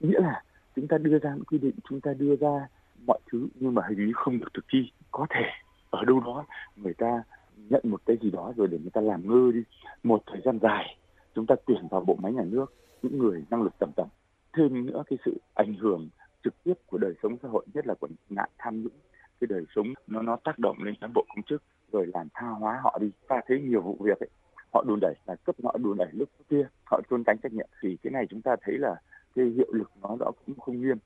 Nghĩa 0.00 0.20
là 0.20 0.42
chúng 0.76 0.88
ta 0.88 0.98
đưa 0.98 1.18
ra 1.18 1.34
những 1.34 1.44
quy 1.44 1.58
định, 1.58 1.74
chúng 1.88 2.00
ta 2.00 2.12
đưa 2.18 2.36
ra 2.36 2.68
mọi 3.06 3.18
thứ 3.32 3.48
nhưng 3.54 3.74
mà 3.74 3.82
hình 3.88 4.06
như 4.06 4.12
không 4.14 4.38
được 4.38 4.48
thực 4.54 4.64
thi. 4.72 4.78
Có 5.10 5.26
thể 5.30 5.44
ở 5.90 6.04
đâu 6.04 6.20
đó 6.20 6.44
người 6.76 6.94
ta 6.94 7.22
nhận 7.56 7.82
một 7.84 8.00
cái 8.06 8.16
gì 8.22 8.30
đó 8.30 8.52
rồi 8.56 8.68
để 8.68 8.78
người 8.78 8.90
ta 8.90 9.00
làm 9.00 9.28
ngơ 9.28 9.52
đi 9.52 9.62
một 10.02 10.22
thời 10.26 10.40
gian 10.44 10.58
dài 10.62 10.96
chúng 11.34 11.46
ta 11.46 11.54
tuyển 11.66 11.88
vào 11.90 12.00
bộ 12.00 12.16
máy 12.22 12.32
nhà 12.32 12.44
nước 12.44 12.74
những 13.02 13.18
người 13.18 13.44
năng 13.50 13.62
lực 13.62 13.72
tầm 13.78 13.90
tầm. 13.96 14.08
Thêm 14.56 14.86
nữa 14.86 15.02
cái 15.06 15.18
sự 15.24 15.40
ảnh 15.54 15.74
hưởng 15.74 16.08
trực 16.44 16.54
tiếp 16.64 16.74
của 16.86 16.98
đời 16.98 17.14
sống 17.22 17.36
xã 17.42 17.48
hội, 17.48 17.66
nhất 17.74 17.86
là 17.86 17.94
của 17.94 18.08
nạn 18.30 18.50
tham 18.58 18.82
nhũng, 18.82 18.92
cái 19.40 19.46
đời 19.50 19.64
sống 19.74 19.86
nó 20.06 20.22
nó 20.22 20.36
tác 20.44 20.58
động 20.58 20.76
lên 20.82 20.94
cán 21.00 21.12
bộ 21.14 21.24
công 21.28 21.42
chức, 21.42 21.62
rồi 21.92 22.06
làm 22.14 22.28
tha 22.34 22.46
hóa 22.48 22.80
họ 22.82 22.98
đi. 23.00 23.10
Ta 23.28 23.40
thấy 23.46 23.60
nhiều 23.60 23.80
vụ 23.82 23.96
việc 24.00 24.20
ấy, 24.20 24.28
họ 24.72 24.84
đùn 24.88 24.98
đẩy, 25.00 25.14
là 25.26 25.36
cấp 25.36 25.56
họ 25.64 25.76
đùn 25.82 25.96
đẩy 25.98 26.08
lúc 26.12 26.28
kia, 26.48 26.68
họ 26.84 27.00
trốn 27.10 27.24
tránh 27.24 27.36
trách 27.42 27.52
nhiệm. 27.52 27.68
Thì 27.82 27.96
cái 28.02 28.10
này 28.10 28.26
chúng 28.30 28.42
ta 28.42 28.56
thấy 28.60 28.78
là 28.78 29.00
cái 29.34 29.44
hiệu 29.44 29.72
lực 29.72 29.90
nó 30.02 30.16
đó 30.20 30.32
cũng 30.46 30.58
không 30.58 30.80
nghiêm 30.80 30.96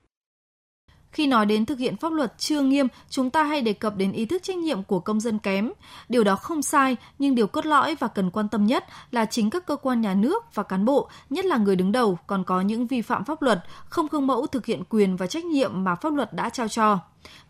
khi 1.15 1.27
nói 1.27 1.47
đến 1.47 1.67
thực 1.67 1.79
hiện 1.79 1.97
pháp 1.97 2.13
luật 2.13 2.39
chưa 2.39 2.61
nghiêm, 2.61 2.87
chúng 3.11 3.31
ta 3.31 3.45
hay 3.45 3.63
đề 3.63 3.73
cập 3.73 3.97
đến 3.97 4.13
ý 4.13 4.27
thức 4.27 4.43
trách 4.43 4.57
nhiệm 4.57 4.83
của 4.83 5.01
công 5.01 5.21
dân 5.21 5.39
kém. 5.39 5.73
Điều 6.09 6.25
đó 6.25 6.37
không 6.37 6.63
sai, 6.63 6.97
nhưng 7.19 7.35
điều 7.35 7.47
cốt 7.47 7.67
lõi 7.67 7.95
và 7.95 8.09
cần 8.09 8.31
quan 8.31 8.49
tâm 8.49 8.67
nhất 8.67 8.85
là 9.11 9.25
chính 9.25 9.51
các 9.51 9.67
cơ 9.67 9.77
quan 9.77 10.01
nhà 10.01 10.15
nước 10.15 10.45
và 10.55 10.63
cán 10.63 10.85
bộ, 10.85 11.09
nhất 11.31 11.45
là 11.45 11.57
người 11.57 11.77
đứng 11.77 11.93
đầu 11.93 12.19
còn 12.27 12.45
có 12.45 12.61
những 12.61 12.87
vi 12.87 13.03
phạm 13.03 13.25
pháp 13.25 13.43
luật, 13.43 13.65
không 13.89 14.07
gương 14.11 14.27
mẫu 14.27 14.47
thực 14.47 14.67
hiện 14.67 14.83
quyền 14.89 15.17
và 15.17 15.27
trách 15.27 15.45
nhiệm 15.45 15.85
mà 15.85 15.95
pháp 15.95 16.15
luật 16.15 16.33
đã 16.33 16.51
trao 16.51 16.69
cho. 16.69 16.99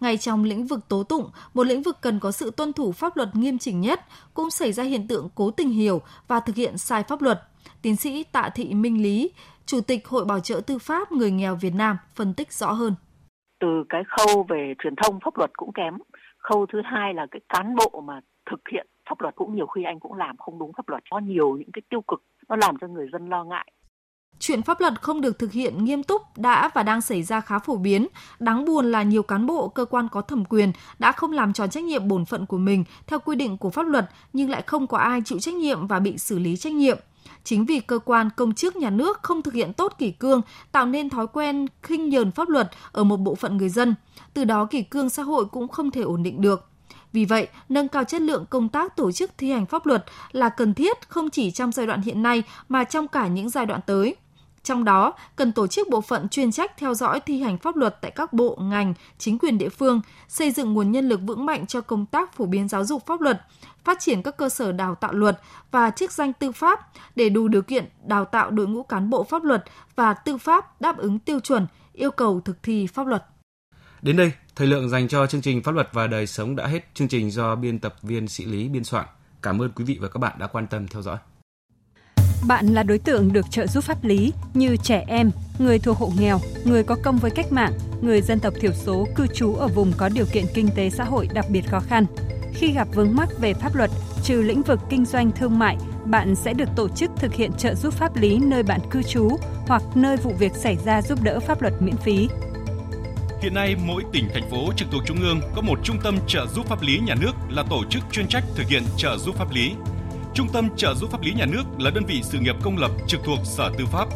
Ngay 0.00 0.16
trong 0.16 0.44
lĩnh 0.44 0.66
vực 0.66 0.88
tố 0.88 1.02
tụng, 1.02 1.30
một 1.54 1.66
lĩnh 1.66 1.83
vực 1.83 2.00
cần 2.00 2.21
có 2.21 2.33
sự 2.33 2.50
tuân 2.50 2.73
thủ 2.73 2.92
pháp 2.92 3.16
luật 3.16 3.37
nghiêm 3.37 3.59
chỉnh 3.59 3.80
nhất, 3.80 4.00
cũng 4.35 4.50
xảy 4.50 4.73
ra 4.73 4.83
hiện 4.83 5.09
tượng 5.09 5.28
cố 5.35 5.50
tình 5.50 5.71
hiểu 5.71 6.02
và 6.28 6.40
thực 6.40 6.56
hiện 6.56 6.78
sai 6.78 7.02
pháp 7.02 7.23
luật. 7.23 7.42
Tiến 7.83 7.97
sĩ 7.97 8.25
Tạ 8.25 8.49
Thị 8.54 8.75
Minh 8.75 9.02
Lý, 9.02 9.30
Chủ 9.66 9.80
tịch 9.80 10.09
Hội 10.09 10.25
Bảo 10.25 10.40
trợ 10.40 10.61
Tư 10.61 10.78
pháp 10.78 11.12
Người 11.12 11.30
nghèo 11.30 11.56
Việt 11.56 11.75
Nam 11.75 11.97
phân 12.14 12.35
tích 12.35 12.52
rõ 12.52 12.73
hơn 12.73 12.94
từ 13.61 13.84
cái 13.88 14.02
khâu 14.08 14.46
về 14.49 14.75
truyền 14.82 14.94
thông 14.96 15.20
pháp 15.25 15.38
luật 15.38 15.50
cũng 15.56 15.73
kém 15.73 15.94
khâu 16.38 16.66
thứ 16.73 16.80
hai 16.84 17.14
là 17.14 17.26
cái 17.30 17.40
cán 17.49 17.76
bộ 17.76 18.00
mà 18.00 18.20
thực 18.50 18.61
hiện 18.73 18.87
pháp 19.08 19.20
luật 19.20 19.34
cũng 19.34 19.54
nhiều 19.54 19.66
khi 19.66 19.84
anh 19.84 20.00
cũng 20.00 20.14
làm 20.14 20.37
không 20.37 20.58
đúng 20.58 20.73
pháp 20.76 20.88
luật 20.88 21.02
có 21.11 21.18
nhiều 21.18 21.56
những 21.56 21.73
cái 21.73 21.82
tiêu 21.88 22.00
cực 22.00 22.23
nó 22.49 22.56
làm 22.56 22.76
cho 22.80 22.87
người 22.87 23.08
dân 23.12 23.28
lo 23.28 23.44
ngại 23.44 23.73
Chuyện 24.38 24.62
pháp 24.62 24.80
luật 24.80 25.02
không 25.02 25.20
được 25.20 25.38
thực 25.38 25.52
hiện 25.52 25.84
nghiêm 25.84 26.02
túc 26.02 26.23
đã 26.37 26.70
và 26.75 26.82
đang 26.82 27.00
xảy 27.00 27.23
ra 27.23 27.40
khá 27.40 27.58
phổ 27.58 27.76
biến. 27.76 28.06
Đáng 28.38 28.64
buồn 28.64 28.92
là 28.92 29.02
nhiều 29.02 29.23
cán 29.23 29.46
bộ, 29.46 29.68
cơ 29.68 29.84
quan 29.84 30.08
có 30.12 30.20
thẩm 30.20 30.44
quyền 30.44 30.73
đã 30.99 31.12
không 31.12 31.32
làm 31.32 31.52
tròn 31.52 31.70
trách 31.70 31.84
nhiệm 31.84 32.08
bổn 32.08 32.25
phận 32.25 32.46
của 32.46 32.58
mình 32.58 32.84
theo 33.06 33.18
quy 33.18 33.37
định 33.37 33.56
của 33.56 33.70
pháp 33.70 33.87
luật 33.87 34.11
nhưng 34.32 34.50
lại 34.50 34.62
không 34.66 34.87
có 34.87 34.99
ai 34.99 35.23
chịu 35.25 35.38
trách 35.38 35.54
nhiệm 35.54 35.87
và 35.87 35.99
bị 35.99 36.18
xử 36.18 36.38
lý 36.38 36.56
trách 36.56 36.73
nhiệm. 36.73 36.99
Chính 37.45 37.64
vì 37.64 37.81
cơ 37.81 37.99
quan 37.99 38.28
công 38.37 38.54
chức 38.54 38.76
nhà 38.76 38.90
nước 38.90 39.23
không 39.23 39.43
thực 39.43 39.54
hiện 39.54 39.73
tốt 39.73 39.95
kỷ 39.99 40.11
cương, 40.11 40.43
tạo 40.73 40.87
nên 40.87 41.11
thói 41.11 41.26
quen 41.26 41.66
khinh 41.83 42.09
nhờn 42.09 42.31
pháp 42.31 42.49
luật 42.49 42.71
ở 42.93 43.04
một 43.04 43.16
bộ 43.16 43.35
phận 43.35 43.57
người 43.57 43.69
dân. 43.69 43.95
Từ 44.35 44.45
đó 44.45 44.64
kỷ 44.64 44.83
cương 44.83 45.11
xã 45.11 45.23
hội 45.23 45.45
cũng 45.45 45.69
không 45.69 45.90
thể 45.90 46.00
ổn 46.00 46.23
định 46.23 46.40
được. 46.40 46.69
Vì 47.12 47.25
vậy, 47.25 47.49
nâng 47.69 47.88
cao 47.88 48.04
chất 48.04 48.23
lượng 48.23 48.45
công 48.50 48.69
tác 48.69 48.97
tổ 48.97 49.12
chức 49.12 49.31
thi 49.38 49.50
hành 49.50 49.66
pháp 49.66 49.87
luật 49.87 50.04
là 50.33 50.49
cần 50.49 50.75
thiết 50.75 51.09
không 51.09 51.31
chỉ 51.31 51.50
trong 51.50 51.73
giai 51.73 51.87
đoạn 51.87 52.02
hiện 52.02 52.23
nay 52.23 52.43
mà 52.69 52.85
trong 52.85 53.09
cả 53.09 53.26
những 53.26 53.50
giai 53.50 53.66
đoạn 53.66 53.81
tới. 53.87 54.16
Trong 54.64 54.85
đó, 54.85 55.14
cần 55.37 55.52
tổ 55.52 55.66
chức 55.66 55.88
bộ 55.88 56.00
phận 56.00 56.28
chuyên 56.28 56.52
trách 56.52 56.76
theo 56.76 56.94
dõi 56.94 57.21
thi 57.21 57.42
hành 57.42 57.59
pháp 57.59 57.76
luật 57.76 57.97
tại 58.00 58.11
các 58.11 58.33
bộ, 58.33 58.59
ngành, 58.61 58.94
chính 59.18 59.38
quyền 59.38 59.59
địa 59.59 59.68
phương, 59.68 60.00
xây 60.28 60.50
dựng 60.50 60.73
nguồn 60.73 60.92
nhân 60.92 61.09
lực 61.09 61.21
vững 61.23 61.47
mạnh 61.47 61.66
cho 61.66 61.80
công 61.80 62.06
tác 62.06 62.33
phổ 62.33 62.47
biến 62.47 62.68
giáo 62.68 62.85
dục 62.85 63.06
pháp 63.06 63.21
luật, 63.21 63.40
phát 63.85 64.00
triển 64.00 64.23
các 64.23 64.37
cơ 64.37 64.49
sở 64.49 64.73
đào 64.73 64.94
tạo 64.94 65.12
luật 65.12 65.40
và 65.71 65.90
chức 65.90 66.12
danh 66.12 66.33
tư 66.33 66.52
pháp 66.52 66.80
để 67.16 67.28
đủ 67.28 67.49
điều 67.49 67.62
kiện 67.62 67.85
đào 68.06 68.25
tạo 68.25 68.50
đội 68.50 68.66
ngũ 68.66 68.83
cán 68.83 69.11
bộ 69.11 69.25
pháp 69.25 69.44
luật 69.44 69.64
và 69.97 70.14
tư 70.14 70.38
pháp 70.38 70.80
đáp 70.80 70.97
ứng 70.97 71.18
tiêu 71.18 71.40
chuẩn, 71.40 71.66
yêu 71.92 72.11
cầu 72.11 72.40
thực 72.40 72.62
thi 72.62 72.87
pháp 72.87 73.06
luật. 73.06 73.25
Đến 74.02 74.16
đây, 74.16 74.33
thời 74.56 74.66
lượng 74.66 74.88
dành 74.88 75.09
cho 75.09 75.26
chương 75.26 75.42
trình 75.42 75.62
Pháp 75.62 75.75
luật 75.75 75.88
và 75.92 76.06
đời 76.06 76.26
sống 76.26 76.56
đã 76.56 76.66
hết. 76.66 76.94
Chương 76.94 77.09
trình 77.09 77.30
do 77.30 77.54
biên 77.54 77.78
tập 77.78 77.94
viên 78.02 78.28
Sĩ 78.28 78.44
Lý 78.44 78.68
biên 78.68 78.85
soạn. 78.85 79.06
Cảm 79.42 79.62
ơn 79.62 79.71
quý 79.73 79.85
vị 79.85 79.99
và 80.00 80.09
các 80.09 80.18
bạn 80.18 80.33
đã 80.38 80.47
quan 80.47 80.66
tâm 80.66 80.88
theo 80.88 81.02
dõi. 81.02 81.16
Bạn 82.42 82.74
là 82.74 82.82
đối 82.82 82.98
tượng 82.98 83.32
được 83.32 83.50
trợ 83.50 83.66
giúp 83.66 83.84
pháp 83.84 84.04
lý 84.04 84.32
như 84.54 84.76
trẻ 84.76 85.04
em, 85.06 85.30
người 85.58 85.78
thuộc 85.78 85.98
hộ 85.98 86.12
nghèo, 86.18 86.40
người 86.64 86.82
có 86.82 86.96
công 87.02 87.18
với 87.18 87.30
cách 87.30 87.52
mạng, 87.52 87.72
người 88.00 88.20
dân 88.20 88.40
tộc 88.40 88.54
thiểu 88.60 88.72
số 88.72 89.06
cư 89.14 89.26
trú 89.26 89.54
ở 89.54 89.68
vùng 89.68 89.92
có 89.96 90.08
điều 90.08 90.26
kiện 90.32 90.44
kinh 90.54 90.68
tế 90.76 90.90
xã 90.90 91.04
hội 91.04 91.28
đặc 91.34 91.46
biệt 91.48 91.66
khó 91.70 91.80
khăn. 91.80 92.06
Khi 92.54 92.72
gặp 92.72 92.88
vướng 92.94 93.14
mắc 93.14 93.28
về 93.38 93.54
pháp 93.54 93.74
luật, 93.74 93.90
trừ 94.22 94.42
lĩnh 94.42 94.62
vực 94.62 94.80
kinh 94.90 95.04
doanh 95.04 95.30
thương 95.32 95.58
mại, 95.58 95.76
bạn 96.04 96.34
sẽ 96.34 96.52
được 96.52 96.68
tổ 96.76 96.88
chức 96.88 97.10
thực 97.16 97.34
hiện 97.34 97.52
trợ 97.52 97.74
giúp 97.74 97.94
pháp 97.94 98.16
lý 98.16 98.38
nơi 98.38 98.62
bạn 98.62 98.80
cư 98.90 99.02
trú 99.02 99.28
hoặc 99.66 99.82
nơi 99.94 100.16
vụ 100.16 100.32
việc 100.38 100.52
xảy 100.56 100.76
ra 100.84 101.02
giúp 101.02 101.22
đỡ 101.22 101.40
pháp 101.40 101.62
luật 101.62 101.74
miễn 101.80 101.96
phí. 101.96 102.28
Hiện 103.42 103.54
nay, 103.54 103.76
mỗi 103.86 104.02
tỉnh, 104.12 104.28
thành 104.34 104.50
phố 104.50 104.72
trực 104.76 104.88
thuộc 104.90 105.02
Trung 105.06 105.20
ương 105.20 105.40
có 105.54 105.62
một 105.62 105.78
trung 105.82 105.96
tâm 106.04 106.18
trợ 106.26 106.46
giúp 106.46 106.66
pháp 106.66 106.82
lý 106.82 106.98
nhà 106.98 107.14
nước 107.20 107.32
là 107.48 107.62
tổ 107.70 107.84
chức 107.90 108.02
chuyên 108.12 108.28
trách 108.28 108.44
thực 108.54 108.68
hiện 108.68 108.82
trợ 108.96 109.18
giúp 109.18 109.36
pháp 109.36 109.50
lý. 109.50 109.72
Trung 110.34 110.48
tâm 110.52 110.68
trợ 110.76 110.94
giúp 110.94 111.10
pháp 111.10 111.20
lý 111.20 111.32
nhà 111.32 111.46
nước 111.46 111.62
là 111.78 111.90
đơn 111.90 112.04
vị 112.06 112.20
sự 112.22 112.38
nghiệp 112.38 112.56
công 112.62 112.78
lập 112.78 112.90
trực 113.06 113.20
thuộc 113.24 113.38
Sở 113.44 113.70
Tư 113.78 113.86
pháp. 113.86 114.08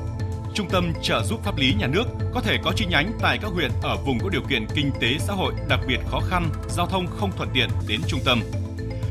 Trung 0.55 0.69
tâm 0.71 0.93
trợ 1.03 1.23
giúp 1.25 1.41
pháp 1.45 1.57
lý 1.57 1.75
nhà 1.75 1.87
nước 1.87 2.05
có 2.35 2.41
thể 2.41 2.59
có 2.65 2.73
chi 2.77 2.87
nhánh 2.87 3.13
tại 3.21 3.39
các 3.43 3.51
huyện 3.53 3.71
ở 3.83 3.97
vùng 3.97 4.19
có 4.19 4.29
điều 4.29 4.41
kiện 4.49 4.67
kinh 4.75 4.91
tế 5.01 5.19
xã 5.19 5.33
hội 5.33 5.55
đặc 5.69 5.81
biệt 5.89 5.99
khó 6.11 6.21
khăn, 6.21 6.51
giao 6.69 6.87
thông 6.87 7.07
không 7.07 7.33
thuận 7.37 7.49
tiện 7.55 7.69
đến 7.89 8.01
trung 8.09 8.21
tâm. 8.25 8.41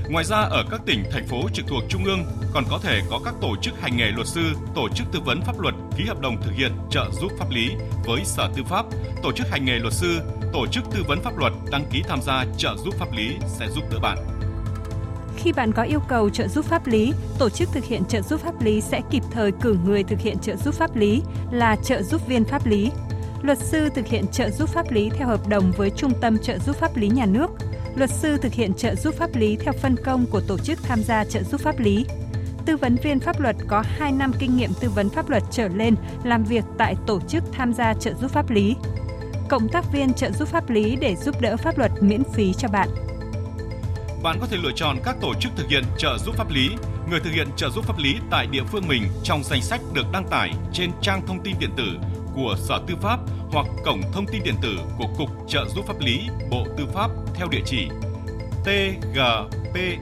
Ngoài 0.09 0.25
ra 0.25 0.37
ở 0.37 0.65
các 0.71 0.81
tỉnh, 0.85 1.03
thành 1.11 1.27
phố 1.27 1.49
trực 1.53 1.67
thuộc 1.67 1.83
trung 1.89 2.03
ương 2.03 2.25
còn 2.53 2.63
có 2.69 2.79
thể 2.83 3.01
có 3.09 3.19
các 3.25 3.33
tổ 3.41 3.55
chức 3.61 3.81
hành 3.81 3.97
nghề 3.97 4.11
luật 4.11 4.27
sư, 4.27 4.41
tổ 4.75 4.89
chức 4.89 5.07
tư 5.11 5.19
vấn 5.25 5.41
pháp 5.41 5.59
luật 5.59 5.75
ký 5.97 6.03
hợp 6.05 6.19
đồng 6.19 6.41
thực 6.41 6.51
hiện 6.55 6.71
trợ 6.89 7.09
giúp 7.21 7.31
pháp 7.39 7.49
lý 7.49 7.69
với 8.05 8.25
Sở 8.25 8.49
Tư 8.55 8.63
pháp, 8.63 8.85
tổ 9.23 9.31
chức 9.31 9.49
hành 9.49 9.65
nghề 9.65 9.79
luật 9.79 9.93
sư, 9.93 10.19
tổ 10.53 10.67
chức 10.67 10.83
tư 10.93 11.03
vấn 11.07 11.21
pháp 11.23 11.37
luật 11.37 11.53
đăng 11.71 11.85
ký 11.91 12.01
tham 12.07 12.21
gia 12.21 12.45
trợ 12.57 12.75
giúp 12.85 12.93
pháp 12.99 13.11
lý 13.11 13.29
sẽ 13.47 13.67
giúp 13.69 13.83
đỡ 13.91 13.99
bạn. 13.99 14.36
Khi 15.37 15.51
bạn 15.51 15.71
có 15.71 15.83
yêu 15.83 15.99
cầu 16.07 16.29
trợ 16.29 16.47
giúp 16.47 16.65
pháp 16.65 16.87
lý, 16.87 17.13
tổ 17.39 17.49
chức 17.49 17.69
thực 17.73 17.83
hiện 17.83 18.05
trợ 18.05 18.21
giúp 18.21 18.41
pháp 18.41 18.61
lý 18.61 18.81
sẽ 18.81 19.01
kịp 19.11 19.23
thời 19.31 19.51
cử 19.51 19.77
người 19.85 20.03
thực 20.03 20.19
hiện 20.19 20.39
trợ 20.39 20.55
giúp 20.55 20.73
pháp 20.73 20.95
lý 20.95 21.21
là 21.51 21.75
trợ 21.75 22.01
giúp 22.01 22.27
viên 22.27 22.45
pháp 22.45 22.65
lý. 22.65 22.91
Luật 23.41 23.57
sư 23.57 23.89
thực 23.95 24.07
hiện 24.07 24.27
trợ 24.27 24.49
giúp 24.49 24.69
pháp 24.69 24.91
lý 24.91 25.09
theo 25.09 25.27
hợp 25.27 25.47
đồng 25.47 25.71
với 25.77 25.89
Trung 25.89 26.11
tâm 26.21 26.37
trợ 26.37 26.57
giúp 26.57 26.75
pháp 26.75 26.97
lý 26.97 27.07
nhà 27.07 27.25
nước. 27.25 27.51
Luật 27.95 28.09
sư 28.09 28.37
thực 28.37 28.53
hiện 28.53 28.73
trợ 28.73 28.95
giúp 28.95 29.15
pháp 29.15 29.35
lý 29.35 29.55
theo 29.55 29.73
phân 29.81 29.95
công 30.05 30.25
của 30.25 30.41
tổ 30.47 30.57
chức 30.57 30.83
tham 30.83 31.03
gia 31.03 31.23
trợ 31.23 31.43
giúp 31.43 31.61
pháp 31.61 31.79
lý. 31.79 32.05
Tư 32.65 32.77
vấn 32.77 32.95
viên 33.03 33.19
pháp 33.19 33.39
luật 33.39 33.55
có 33.67 33.83
2 33.87 34.11
năm 34.11 34.31
kinh 34.39 34.57
nghiệm 34.57 34.71
tư 34.79 34.89
vấn 34.89 35.09
pháp 35.09 35.29
luật 35.29 35.43
trở 35.51 35.67
lên 35.67 35.95
làm 36.23 36.43
việc 36.43 36.63
tại 36.77 36.95
tổ 37.07 37.19
chức 37.27 37.43
tham 37.51 37.73
gia 37.73 37.93
trợ 37.93 38.13
giúp 38.13 38.31
pháp 38.31 38.49
lý. 38.49 38.75
Cộng 39.49 39.69
tác 39.69 39.91
viên 39.91 40.13
trợ 40.13 40.31
giúp 40.31 40.47
pháp 40.47 40.69
lý 40.69 40.95
để 40.95 41.15
giúp 41.15 41.35
đỡ 41.41 41.57
pháp 41.57 41.77
luật 41.77 41.91
miễn 42.01 42.23
phí 42.33 42.53
cho 42.53 42.67
bạn 42.67 42.89
bạn 44.23 44.37
có 44.41 44.47
thể 44.47 44.57
lựa 44.57 44.71
chọn 44.75 44.97
các 45.03 45.15
tổ 45.21 45.33
chức 45.39 45.51
thực 45.55 45.69
hiện 45.69 45.83
trợ 45.97 46.17
giúp 46.17 46.35
pháp 46.35 46.49
lý, 46.49 46.69
người 47.09 47.19
thực 47.19 47.31
hiện 47.31 47.47
trợ 47.57 47.69
giúp 47.69 47.85
pháp 47.85 47.97
lý 47.97 48.15
tại 48.31 48.47
địa 48.47 48.63
phương 48.63 48.87
mình 48.87 49.03
trong 49.23 49.43
danh 49.43 49.61
sách 49.61 49.81
được 49.93 50.05
đăng 50.13 50.27
tải 50.29 50.51
trên 50.73 50.91
trang 51.01 51.21
thông 51.27 51.43
tin 51.43 51.55
điện 51.59 51.71
tử 51.77 51.87
của 52.35 52.55
Sở 52.57 52.79
Tư 52.87 52.95
pháp 53.01 53.19
hoặc 53.51 53.65
cổng 53.85 54.01
thông 54.13 54.25
tin 54.25 54.43
điện 54.43 54.55
tử 54.61 54.77
của 54.97 55.07
Cục 55.17 55.29
Trợ 55.47 55.65
giúp 55.75 55.85
pháp 55.87 55.99
lý 55.99 56.19
Bộ 56.51 56.65
Tư 56.77 56.85
pháp 56.93 57.09
theo 57.35 57.47
địa 57.47 57.61
chỉ 57.65 57.87
tgpl.moz.gov.vn. 58.65 59.97